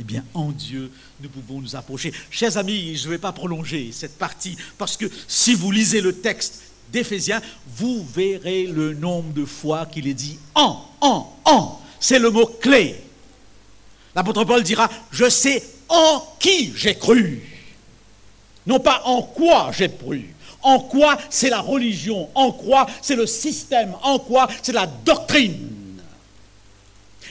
[0.00, 2.12] Eh bien, en Dieu, nous pouvons nous approcher.
[2.30, 6.12] Chers amis, je ne vais pas prolonger cette partie, parce que si vous lisez le
[6.12, 6.62] texte
[6.92, 7.42] d'Éphésiens,
[7.76, 11.80] vous verrez le nombre de fois qu'il est dit en, en, en.
[11.98, 12.94] C'est le mot clé.
[14.14, 17.42] L'apôtre Paul dira, je sais en qui j'ai cru.
[18.66, 20.34] Non pas en quoi j'ai cru.
[20.62, 25.77] En quoi c'est la religion, en quoi c'est le système, en quoi c'est la doctrine.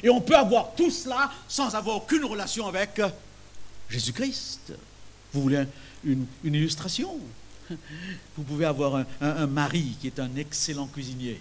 [0.03, 3.01] Et on peut avoir tout cela sans avoir aucune relation avec
[3.89, 4.73] Jésus-Christ.
[5.33, 5.63] Vous voulez
[6.03, 7.19] une, illustration?
[7.69, 11.39] Vous pouvez avoir un, mari qui est un excellent cuisinier.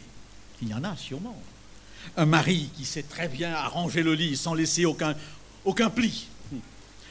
[0.63, 1.41] Il y en a sûrement.
[2.17, 5.15] Un mari qui sait très bien arranger le lit sans laisser aucun,
[5.65, 6.27] aucun pli.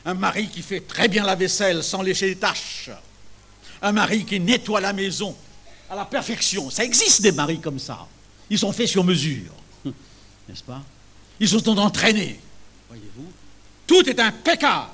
[0.05, 2.89] Un mari qui fait très bien la vaisselle sans lécher les taches.
[3.81, 5.36] Un mari qui nettoie la maison
[5.89, 6.69] à la perfection.
[6.69, 8.08] Ça existe des maris comme ça.
[8.49, 9.51] Ils sont faits sur mesure.
[10.47, 10.84] N'est-ce pas?
[11.39, 12.39] Ils se sont entraînés.
[12.89, 13.27] Voyez-vous
[13.87, 14.89] Tout est impeccable.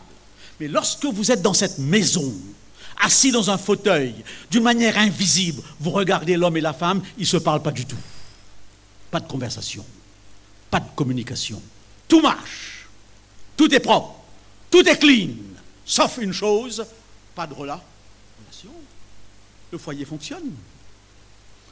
[0.60, 2.34] Mais lorsque vous êtes dans cette maison,
[3.01, 4.13] assis dans un fauteuil,
[4.49, 5.62] d'une manière invisible.
[5.80, 7.97] Vous regardez l'homme et la femme, ils ne se parlent pas du tout.
[9.10, 9.86] Pas de conversation,
[10.69, 11.62] pas de communication.
[12.08, 12.88] Tout marche,
[13.58, 14.15] tout est propre,
[14.69, 15.32] tout est clean,
[15.86, 16.86] sauf une chose,
[17.36, 17.82] pas de relation.
[19.71, 20.51] Le foyer fonctionne,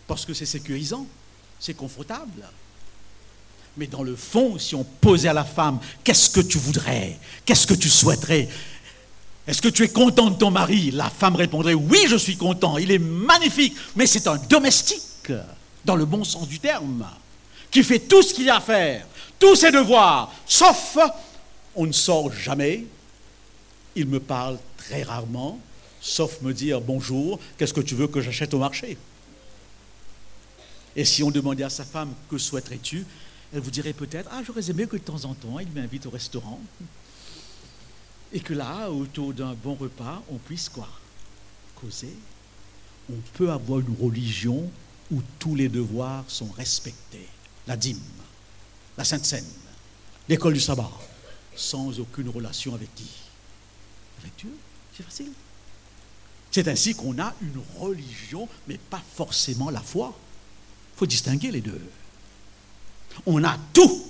[0.08, 1.06] parce que c'est sécurisant,
[1.60, 2.44] c'est confortable.
[3.78, 7.18] Mais dans le fond, si on posait à la femme, qu'est-ce que tu voudrais?
[7.46, 8.50] Qu'est-ce que tu souhaiterais?
[9.48, 10.92] Est-ce que tu es content de ton mari?
[10.92, 15.32] La femme répondrait, oui, je suis content, il est magnifique, mais c'est un domestique,
[15.86, 17.08] dans le bon sens du terme,
[17.72, 19.08] qui fait tout ce qu'il y a à faire,
[19.40, 20.98] tous ses devoirs, sauf,
[21.76, 22.86] on ne sort jamais,
[23.96, 25.60] il me parle très rarement,
[26.02, 28.98] sauf me dire bonjour, qu'est-ce que tu veux que j'achète au marché?
[30.96, 33.06] Et si on demandait à sa femme, que souhaiterais-tu?
[33.54, 36.60] Vous dirait peut-être, ah, j'aurais aimé que de temps en temps, il m'invite au restaurant.
[38.32, 40.88] Et que là, autour d'un bon repas, on puisse quoi
[41.76, 42.14] Causer.
[43.12, 44.70] On peut avoir une religion
[45.12, 47.28] où tous les devoirs sont respectés.
[47.66, 48.00] La dîme,
[48.98, 49.46] la Sainte Seine,
[50.28, 50.92] l'école du sabbat,
[51.56, 53.10] sans aucune relation avec qui?
[54.22, 54.52] Avec Dieu?
[54.96, 55.32] C'est facile.
[56.52, 60.16] C'est ainsi qu'on a une religion, mais pas forcément la foi.
[60.96, 61.82] Il faut distinguer les deux.
[63.26, 64.06] On a tout.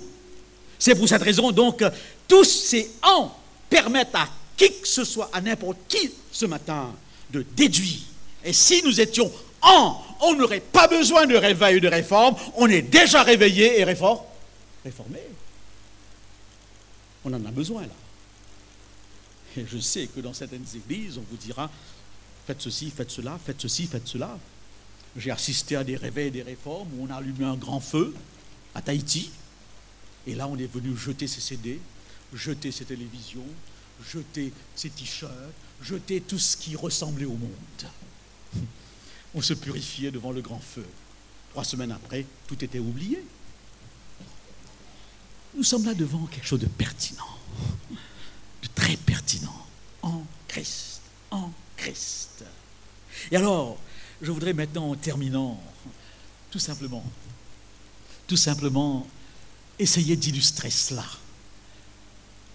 [0.78, 1.90] C'est pour cette raison donc que
[2.26, 3.36] tous ces ans
[3.68, 6.92] permettent à qui que ce soit, à n'importe qui ce matin,
[7.30, 8.00] de déduire.
[8.44, 9.30] Et si nous étions
[9.62, 13.84] en, on n'aurait pas besoin de réveil ou de réforme, on est déjà réveillé et
[13.84, 14.24] réformé.
[17.24, 17.88] On en a besoin là.
[19.56, 21.70] Et je sais que dans certaines églises, on vous dira,
[22.46, 24.38] faites ceci, faites cela, faites ceci, faites cela.
[25.16, 28.14] J'ai assisté à des réveils et des réformes où on a allumé un grand feu,
[28.74, 29.30] à Tahiti.
[30.26, 31.80] Et là, on est venu jeter ses CD,
[32.34, 33.46] jeter ses télévisions,
[34.06, 35.32] jeter ses t-shirts,
[35.82, 37.50] jeter tout ce qui ressemblait au monde.
[39.34, 40.86] On se purifiait devant le grand feu.
[41.50, 43.22] Trois semaines après, tout était oublié.
[45.54, 47.38] Nous sommes là devant quelque chose de pertinent,
[47.90, 49.66] de très pertinent,
[50.02, 52.44] en Christ, en Christ.
[53.32, 53.78] Et alors,
[54.22, 55.60] je voudrais maintenant, en terminant,
[56.50, 57.04] tout simplement,
[58.30, 59.08] tout simplement
[59.76, 61.04] essayer d'illustrer cela.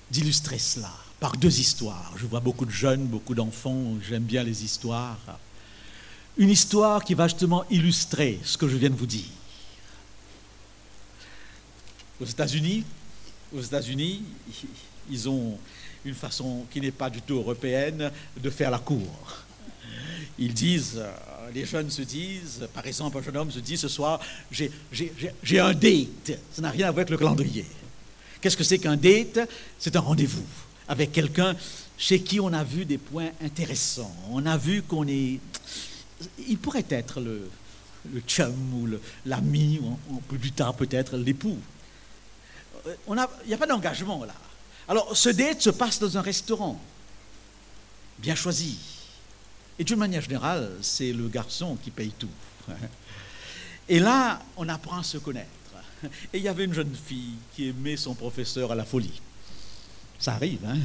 [0.10, 2.14] D'illustrer cela par deux histoires.
[2.16, 5.20] Je vois beaucoup de jeunes, beaucoup d'enfants, j'aime bien les histoires.
[6.38, 9.28] Une histoire qui va justement illustrer ce que je viens de vous dire.
[12.22, 12.86] Aux États-Unis,
[13.54, 14.24] aux États-Unis,
[15.12, 15.60] ils ont
[16.06, 19.44] une façon qui n'est pas du tout européenne de faire la cour.
[20.40, 21.04] Ils disent
[21.54, 24.20] les jeunes se disent, par exemple, un jeune homme se dit ce soir,
[24.52, 26.40] j'ai un date.
[26.52, 27.66] Ça n'a rien à voir avec le calendrier.
[28.42, 29.40] Qu'est-ce que c'est qu'un date?
[29.80, 30.46] C'est un rendez-vous
[30.88, 31.56] avec quelqu'un
[31.98, 34.16] chez qui on a vu des points intéressants.
[34.32, 35.40] On a vu qu'on est.
[36.48, 37.50] Il pourrait être le,
[38.14, 38.88] le chum ou
[39.26, 39.80] l'ami,
[40.10, 41.58] ou, plus tard peut-être l'époux.
[42.86, 43.16] Il
[43.48, 44.36] n'y a pas d'engagement là.
[44.88, 46.80] Alors ce date se passe dans un restaurant,
[48.20, 48.78] bien choisi
[49.78, 52.30] et d'une manière générale, c'est le garçon qui paye tout.
[53.88, 55.50] Et là, on apprend à se connaître.
[56.34, 59.22] Et il y avait une jeune fille qui aimait son professeur à la folie.
[60.20, 60.78] Ça arrive, hein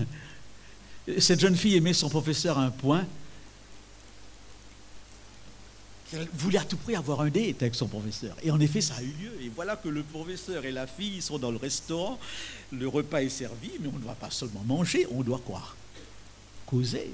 [1.18, 3.06] Cette jeune fille aimait son professeur à un point
[6.10, 8.36] qu'elle voulait à tout prix avoir un date avec son professeur.
[8.42, 9.32] Et en effet, ça a eu lieu.
[9.42, 12.18] Et voilà que le professeur et la fille sont dans le restaurant.
[12.72, 15.62] Le repas est servi, mais on ne doit pas seulement manger, on doit quoi?
[16.66, 17.10] Causer.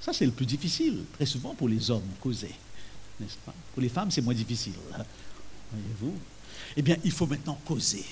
[0.00, 2.54] Ça, c'est le plus difficile, très souvent pour les hommes, causer.
[3.20, 3.54] N'est-ce pas?
[3.74, 4.74] Pour les femmes, c'est moins difficile.
[4.94, 5.04] Hein.
[5.72, 6.14] Voyez-vous?
[6.76, 8.04] Eh bien, il faut maintenant causer.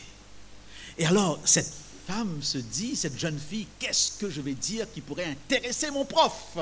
[0.98, 1.72] Et alors, cette
[2.06, 6.04] femme se dit, cette jeune fille, qu'est-ce que je vais dire qui pourrait intéresser mon
[6.04, 6.56] prof?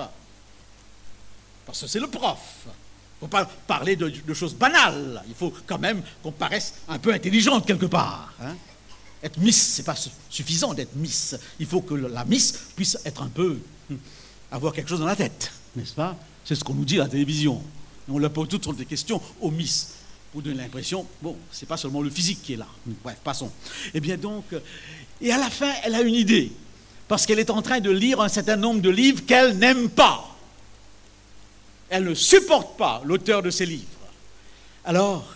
[1.66, 2.38] Parce que c'est le prof.
[2.66, 5.22] Il ne faut pas parler de, choses banales.
[5.28, 8.32] Il faut quand même qu'on paraisse un peu intelligente quelque part.
[8.40, 8.56] Hein.
[9.22, 9.96] être Miss, ce n'est pas
[10.28, 11.37] suffisant d'être Miss.
[11.58, 13.96] Il faut que la Miss puisse être un peu hmm,
[14.55, 16.16] avoir quelque chose dans la tête, n'est-ce pas?
[16.44, 17.61] C'est ce qu'on nous dit à la télévision.
[18.09, 19.94] On leur pose toutes sortes de questions Miss
[20.32, 22.66] pour donner l'impression, bon, c'est pas seulement le physique qui est là.
[23.02, 23.50] Bref, passons.
[23.92, 24.44] Eh bien donc,
[25.20, 26.52] et à la fin, elle a une idée,
[27.09, 30.36] parce qu'elle est en train de lire un certain nombre de livres qu'elle n'aime pas.
[31.88, 33.84] Elle ne supporte pas l'auteur de ces livres.
[34.84, 35.34] Alors,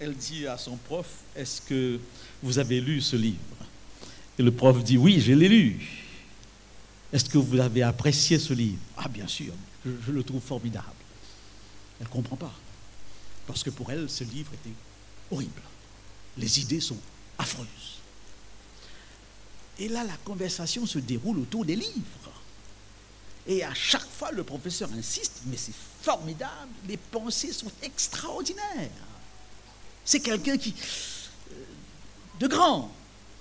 [0.00, 1.06] elle dit à son prof,
[1.36, 2.00] est-ce que
[2.42, 3.38] vous avez lu ce livre?
[4.38, 6.03] Et le prof dit, oui, je l'ai lu.
[7.14, 8.80] Est-ce que vous avez apprécié ce livre?
[8.96, 9.54] Ah bien sûr,
[9.86, 10.88] je, le trouve formidable.
[12.00, 12.52] Elle ne comprend pas.
[13.46, 14.74] Parce que pour elle, ce livre était
[15.30, 15.62] horrible.
[16.36, 16.98] Les idées sont
[17.38, 18.00] affreuses.
[19.78, 22.32] Et là, la conversation se déroule autour des livres.
[23.46, 28.90] Et à chaque fois, le professeur insiste, mais c'est formidable, les pensées sont extraordinaires.
[30.04, 30.74] C'est quelqu'un qui...
[31.52, 31.54] Euh,
[32.40, 32.90] de grand.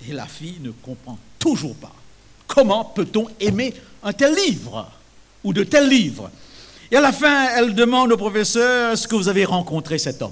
[0.07, 1.95] Et la fille ne comprend toujours pas.
[2.53, 3.73] Comment peut-on aimer
[4.03, 4.87] un tel livre
[5.43, 6.29] ou de tels livres?
[6.91, 10.31] Et à la fin, elle demande au professeur, est-ce que vous avez rencontré cet homme?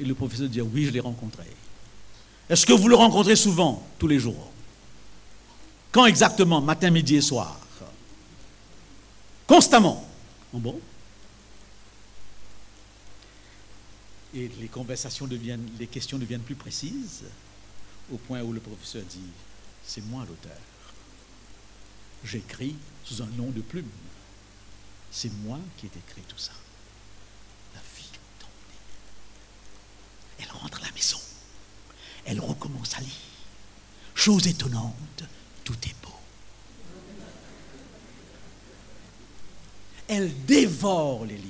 [0.00, 1.44] Et le professeur dit, oui, je l'ai rencontré.
[2.48, 4.50] Est-ce que vous le rencontrez souvent, tous les jours?
[5.92, 6.62] Quand exactement?
[6.62, 7.60] Matin, midi et soir?
[9.46, 10.08] Constamment.
[10.54, 10.80] bon?
[14.34, 17.24] Et les conversations deviennent, les questions deviennent plus précises,
[18.10, 19.20] au point où le professeur dit
[19.88, 20.60] C'est moi l'auteur.
[22.22, 23.90] J'écris sous un nom de plume.
[25.10, 26.52] C'est moi qui ai écrit tout ça.
[27.74, 28.06] La fille
[28.38, 28.50] tombe.
[30.38, 31.18] Elle rentre à la maison.
[32.24, 33.10] Elle recommence à lire.
[34.14, 35.24] Chose étonnante,
[35.64, 36.18] tout est beau.
[40.08, 41.46] elle dévore les livres.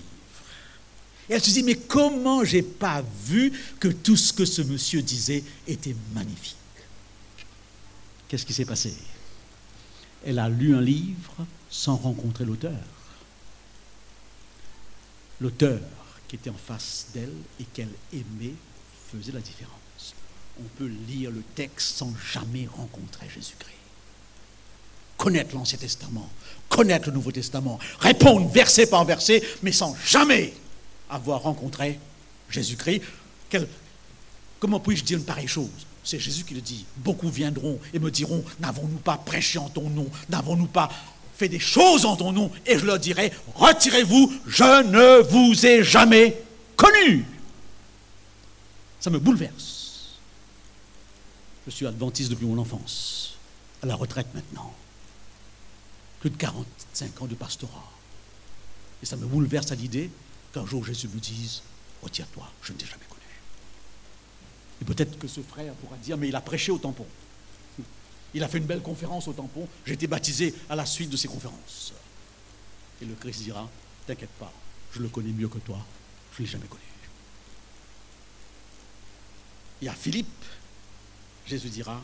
[1.30, 5.44] Elle se dit, mais comment j'ai pas vu que tout ce que ce monsieur disait
[5.66, 6.56] était magnifique?
[8.28, 8.94] Qu'est-ce qui s'est passé?
[10.24, 12.72] Elle a lu un livre sans rencontrer l'auteur.
[15.40, 15.80] L'auteur
[16.26, 18.54] qui était en face d'elle et qu'elle aimait
[19.10, 19.72] faisait la différence.
[20.60, 23.78] On peut lire le texte sans jamais rencontrer Jésus-Christ
[25.18, 26.30] connaître l'Ancien Testament,
[26.70, 30.54] connaître le Nouveau Testament, répondre verset par verset, mais sans jamais
[31.10, 31.98] avoir rencontré
[32.48, 33.02] Jésus-Christ.
[34.58, 35.68] comment puis-je dire une pareille chose?
[36.08, 36.86] C'est Jésus qui le dit.
[36.96, 40.08] Beaucoup viendront et me diront, n'avons-nous pas prêché en ton nom?
[40.30, 40.88] N'avons-nous pas
[41.36, 42.50] fait des choses en ton nom?
[42.64, 46.42] Et je leur dirai, retirez-vous, je ne vous ai jamais
[46.76, 47.26] connu.
[49.00, 50.16] Ça me bouleverse.
[51.66, 53.36] Je suis adventiste depuis mon enfance,
[53.82, 54.74] à la retraite maintenant
[56.20, 57.92] plus de 45 ans de pastorat.
[59.02, 60.10] Et ça me bouleverse à l'idée
[60.54, 61.60] qu'un jour Jésus me dise,
[62.02, 63.17] retire-toi, je ne t'ai jamais connu.
[64.80, 67.06] Et peut-être que ce frère pourra dire, mais il a prêché au tampon.
[68.34, 71.16] Il a fait une belle conférence au tampon, j'ai été baptisé à la suite de
[71.16, 71.92] ces conférences.
[73.00, 73.68] Et le Christ dira,
[74.06, 74.52] t'inquiète pas,
[74.92, 75.78] je le connais mieux que toi,
[76.32, 76.82] je ne l'ai jamais connu.
[79.80, 80.44] Et à Philippe,
[81.46, 82.02] Jésus dira,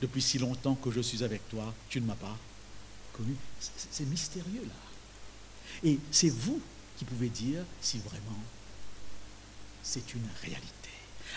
[0.00, 2.36] depuis si longtemps que je suis avec toi, tu ne m'as pas
[3.90, 5.88] c'est mystérieux là.
[5.88, 6.60] Et c'est vous
[6.96, 8.42] qui pouvez dire si vraiment
[9.82, 10.83] c'est une réalité.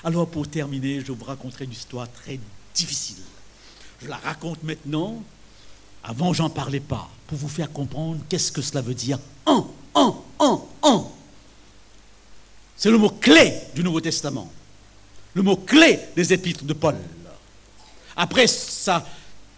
[0.03, 2.39] Alors pour terminer, je vous raconterai une histoire très
[2.75, 3.23] difficile.
[4.01, 5.21] Je la raconte maintenant.
[6.03, 10.23] Avant, j'en parlais pas, pour vous faire comprendre qu'est-ce que cela veut dire en, en,
[10.39, 11.11] en, en.
[12.77, 14.49] C'est le mot clé du Nouveau Testament.
[15.33, 16.95] Le mot clé des épîtres de Paul.
[18.15, 19.05] Après ça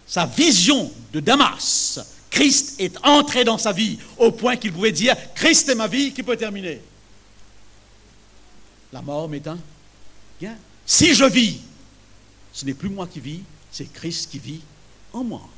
[0.06, 5.14] sa vision de Damas, Christ est entré dans sa vie au point qu'il pouvait dire
[5.36, 6.80] Christ est ma vie qui peut terminer?
[8.92, 9.58] La mort m'éteint.
[10.86, 11.60] Si je vis,
[12.52, 14.60] ce n'est plus moi qui vis, c'est Christ qui vit
[15.12, 15.48] en moi.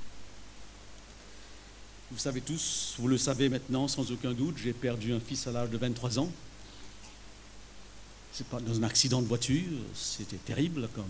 [2.10, 5.52] Vous savez tous, vous le savez maintenant sans aucun doute, j'ai perdu un fils à
[5.52, 6.30] l'âge de 23 ans.
[8.32, 11.02] C'est pas dans un accident de voiture, c'était terrible euh,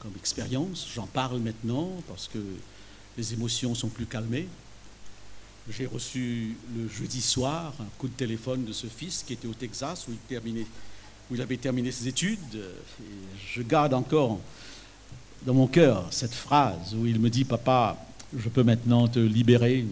[0.00, 0.88] comme expérience.
[0.94, 2.38] J'en parle maintenant parce que
[3.16, 4.48] les émotions sont plus calmées.
[5.68, 9.54] J'ai reçu le jeudi soir un coup de téléphone de ce fils qui était au
[9.54, 10.66] Texas où il, terminait,
[11.32, 12.62] où il avait terminé ses études.
[13.54, 14.38] je garde encore
[15.46, 17.96] dans mon cœur cette phrase où il me dit Papa,
[18.36, 19.86] je peux maintenant te libérer.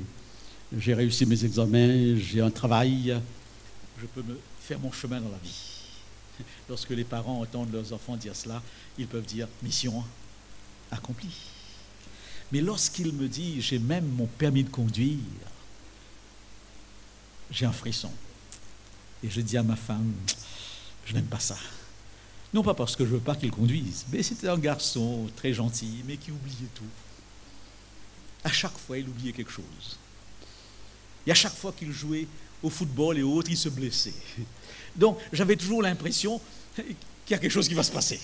[0.76, 3.18] J'ai réussi mes examens, j'ai un travail,
[3.98, 6.44] je peux me faire mon chemin dans la vie.
[6.68, 8.62] Lorsque les parents entendent leurs enfants dire cela,
[8.98, 10.04] ils peuvent dire mission
[10.90, 11.38] accomplie.
[12.52, 15.16] Mais lorsqu'il me dit, j'ai même mon permis de conduire,
[17.50, 18.12] j'ai un frisson.
[19.24, 20.12] Et je dis à ma femme,
[21.10, 21.56] je n'aime pas ça.
[22.54, 25.52] Non pas parce que je ne veux pas qu'il conduise, mais c'était un garçon très
[25.52, 26.84] gentil, mais qui oubliait tout.
[28.44, 29.98] À chaque fois, il oubliait quelque chose.
[31.26, 32.26] Et à chaque fois qu'il jouait
[32.62, 34.14] au football et autres, il se blessait.
[34.96, 36.40] Donc j'avais toujours l'impression
[36.74, 36.84] qu'il
[37.30, 38.20] y a quelque chose qui va se passer.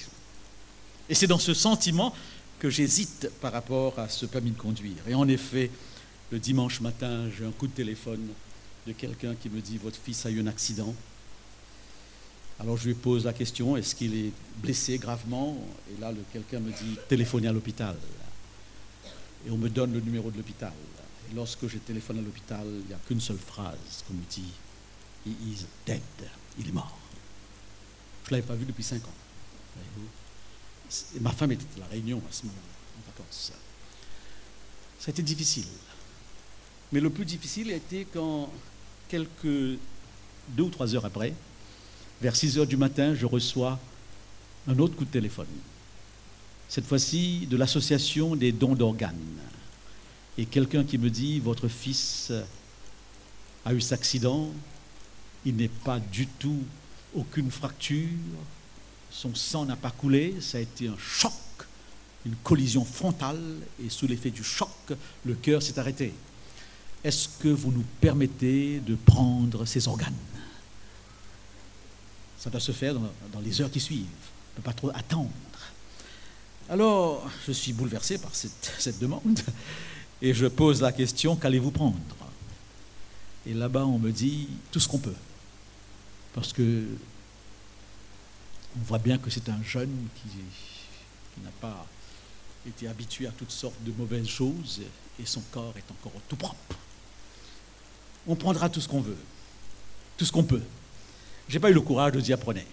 [1.08, 2.14] Et c'est dans ce sentiment
[2.58, 5.08] que j'hésite par rapport à ce permis de conduire.
[5.08, 5.70] Et en effet,
[6.30, 8.28] le dimanche matin, j'ai un coup de téléphone
[8.86, 10.94] de quelqu'un qui me dit Votre fils a eu un accident.
[12.60, 15.56] Alors je lui pose la question Est-ce qu'il est blessé gravement?
[15.90, 17.96] Et là, quelqu'un me dit Téléphonez à l'hôpital.
[19.46, 20.72] Et on me donne le numéro de l'hôpital.
[21.30, 24.52] Et lorsque je téléphone à l'hôpital, il n'y a qu'une seule phrase qu'on me dit
[25.26, 26.00] He is dead.
[26.58, 26.98] Il est mort.
[28.24, 29.14] Je ne l'avais pas vu depuis cinq ans
[31.20, 33.52] ma femme était à la Réunion à ce moment-là, en vacances.
[34.98, 35.66] Ça a été difficile.
[36.92, 38.50] Mais le plus difficile a été quand,
[39.08, 39.78] quelques
[40.48, 41.32] deux ou trois heures après,
[42.20, 43.78] vers 6 heures du matin, je reçois
[44.68, 45.46] un autre coup de téléphone.
[46.68, 49.14] Cette fois-ci de l'association des dons d'organes.
[50.38, 52.32] Et quelqu'un qui me dit, votre fils
[53.64, 54.50] a eu cet accident,
[55.44, 56.62] il n'est pas du tout
[57.14, 58.08] aucune fracture,
[59.10, 61.32] son sang n'a pas coulé, ça a été un choc,
[62.26, 63.40] une collision frontale,
[63.82, 64.68] et sous l'effet du choc,
[65.24, 66.12] le cœur s'est arrêté.
[67.04, 70.12] Est-ce que vous nous permettez de prendre ces organes?
[72.46, 75.28] Ça doit se faire dans, les heures qui suivent, ne peut pas trop attendre.
[76.68, 79.40] Alors, je suis bouleversé par cette, cette demande,
[80.22, 81.98] et je pose la question, qu'allez-vous prendre?
[83.46, 85.16] Et là-bas, on me dit tout ce qu'on peut.
[86.34, 86.84] Parce que
[88.78, 91.84] on voit bien que c'est un jeune qui, n'a pas
[92.64, 94.82] été habitué à toutes sortes de mauvaises choses
[95.18, 96.76] et son corps est encore tout propre.
[98.28, 99.18] On prendra tout ce qu'on veut,
[100.16, 100.62] tout ce qu'on peut.
[101.48, 102.66] Je n'ai pas eu le courage de dire prenez.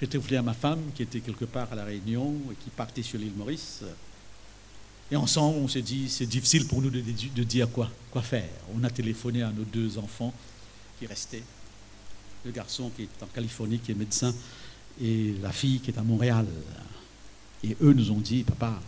[0.00, 3.02] J'ai téléphoné à ma femme qui était quelque part à La Réunion et qui partait
[3.02, 3.82] sur l'île Maurice.
[5.10, 8.48] Et ensemble, on s'est dit, c'est difficile pour nous de, de, dire quoi, quoi faire.
[8.74, 10.32] On a téléphoné à nos deux enfants
[10.98, 11.42] qui restaient.
[12.44, 14.34] Le garçon qui est en Californie, qui est médecin,
[15.00, 16.46] et la fille qui est à Montréal.
[17.64, 18.78] Et eux nous ont dit, papa,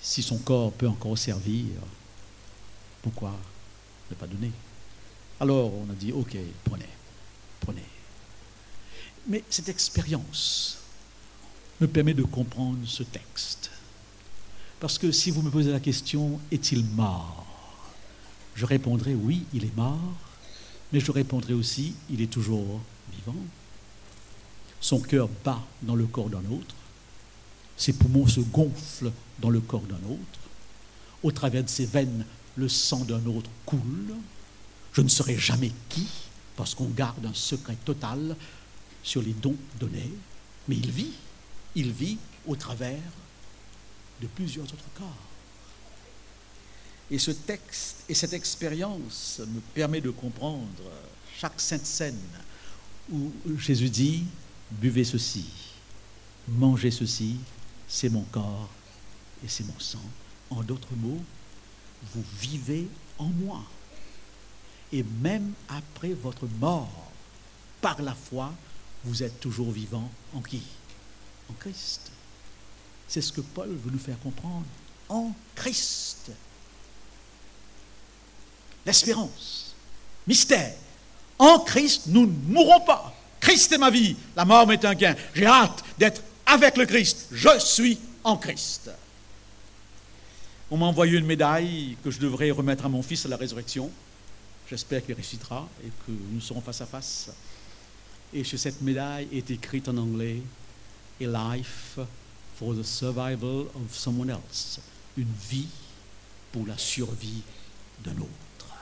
[0.00, 1.66] si son corps peut encore servir,
[3.02, 3.38] pourquoi
[4.10, 4.50] ne pas donner?
[5.38, 6.88] Alors on a dit, ok, prenez,
[9.26, 10.78] Mais cette expérience
[11.80, 13.70] me permet de comprendre ce texte.
[14.80, 17.46] Parce que si vous me posez la question, est-il mort?
[18.54, 19.98] Je répondrai, oui, il est mort,
[20.92, 22.80] mais je répondrai aussi, il est toujours
[23.12, 23.34] vivant
[24.84, 26.74] son cœur bat dans le corps d'un autre,
[27.74, 30.40] ses poumons se gonflent dans le corps d'un autre,
[31.22, 34.14] au travers de ses veines, le sang d'un autre coule.
[34.92, 36.06] Je ne saurai jamais qui,
[36.56, 38.36] parce qu'on garde un secret total
[39.02, 40.12] sur les dons donnés,
[40.68, 41.12] mais il vit,
[41.74, 43.00] il vit au travers
[44.20, 45.28] de plusieurs autres corps.
[47.10, 50.66] Et ce texte et cette expérience me permet de comprendre
[51.38, 52.18] chaque sainte scène
[53.12, 54.24] où Jésus dit
[54.70, 55.44] buvez ceci,
[56.48, 57.36] mangez ceci,
[57.86, 58.70] c'est mon corps
[59.44, 60.02] et c'est mon sang.
[60.50, 61.22] En d'autres mots,
[62.14, 62.88] vous vivez
[63.18, 63.62] en moi.
[64.92, 67.10] Et même après votre mort,
[67.80, 68.52] par la foi,
[69.04, 70.62] vous êtes toujours vivant en qui?
[71.50, 72.10] En Christ.
[73.08, 74.64] C'est ce que Paul veut nous faire comprendre.
[75.08, 76.30] En Christ.
[78.86, 79.74] L'espérance.
[80.26, 80.74] Mystère.
[81.38, 83.14] En Christ, nous ne mourrons pas.
[83.40, 85.14] Christ est ma vie, la mort m'est un gain.
[85.34, 87.26] J'ai hâte d'être avec le Christ.
[87.30, 88.90] Je suis en Christ.
[90.70, 93.90] On m'a envoyé une médaille que je devrais remettre à mon fils à la résurrection.
[94.68, 97.30] J'espère qu'il ressuscitera et que nous serons face à face.
[98.32, 100.40] Et sur cette médaille est écrite en anglais
[101.20, 101.24] A
[101.56, 101.98] life
[102.56, 104.80] for the survival of someone else.
[105.16, 105.68] Une vie
[106.50, 107.42] pour la survie
[108.02, 108.74] d'un autre.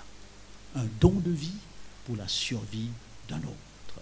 [0.74, 1.58] Un don de vie
[2.06, 2.88] pour la survie
[3.28, 4.00] d'un autre.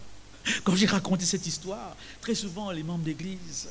[0.65, 3.69] Quand j'ai raconté cette histoire, très souvent les membres d'église,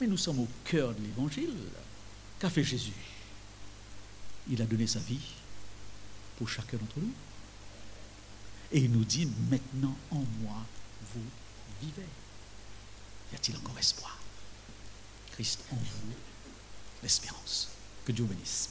[0.00, 1.54] mais nous sommes au cœur de l'évangile.
[2.38, 2.92] Qu'a fait Jésus?
[4.50, 5.20] Il a donné sa vie
[6.36, 7.12] pour chacun d'entre nous.
[8.72, 10.56] Et il nous dit, maintenant en moi,
[11.14, 11.22] vous
[11.80, 12.08] vivez.
[13.32, 14.18] Y a-t-il encore espoir?
[15.32, 16.14] Christ en vous,
[17.02, 17.68] l'espérance.
[18.04, 18.70] Que Dieu bénisse.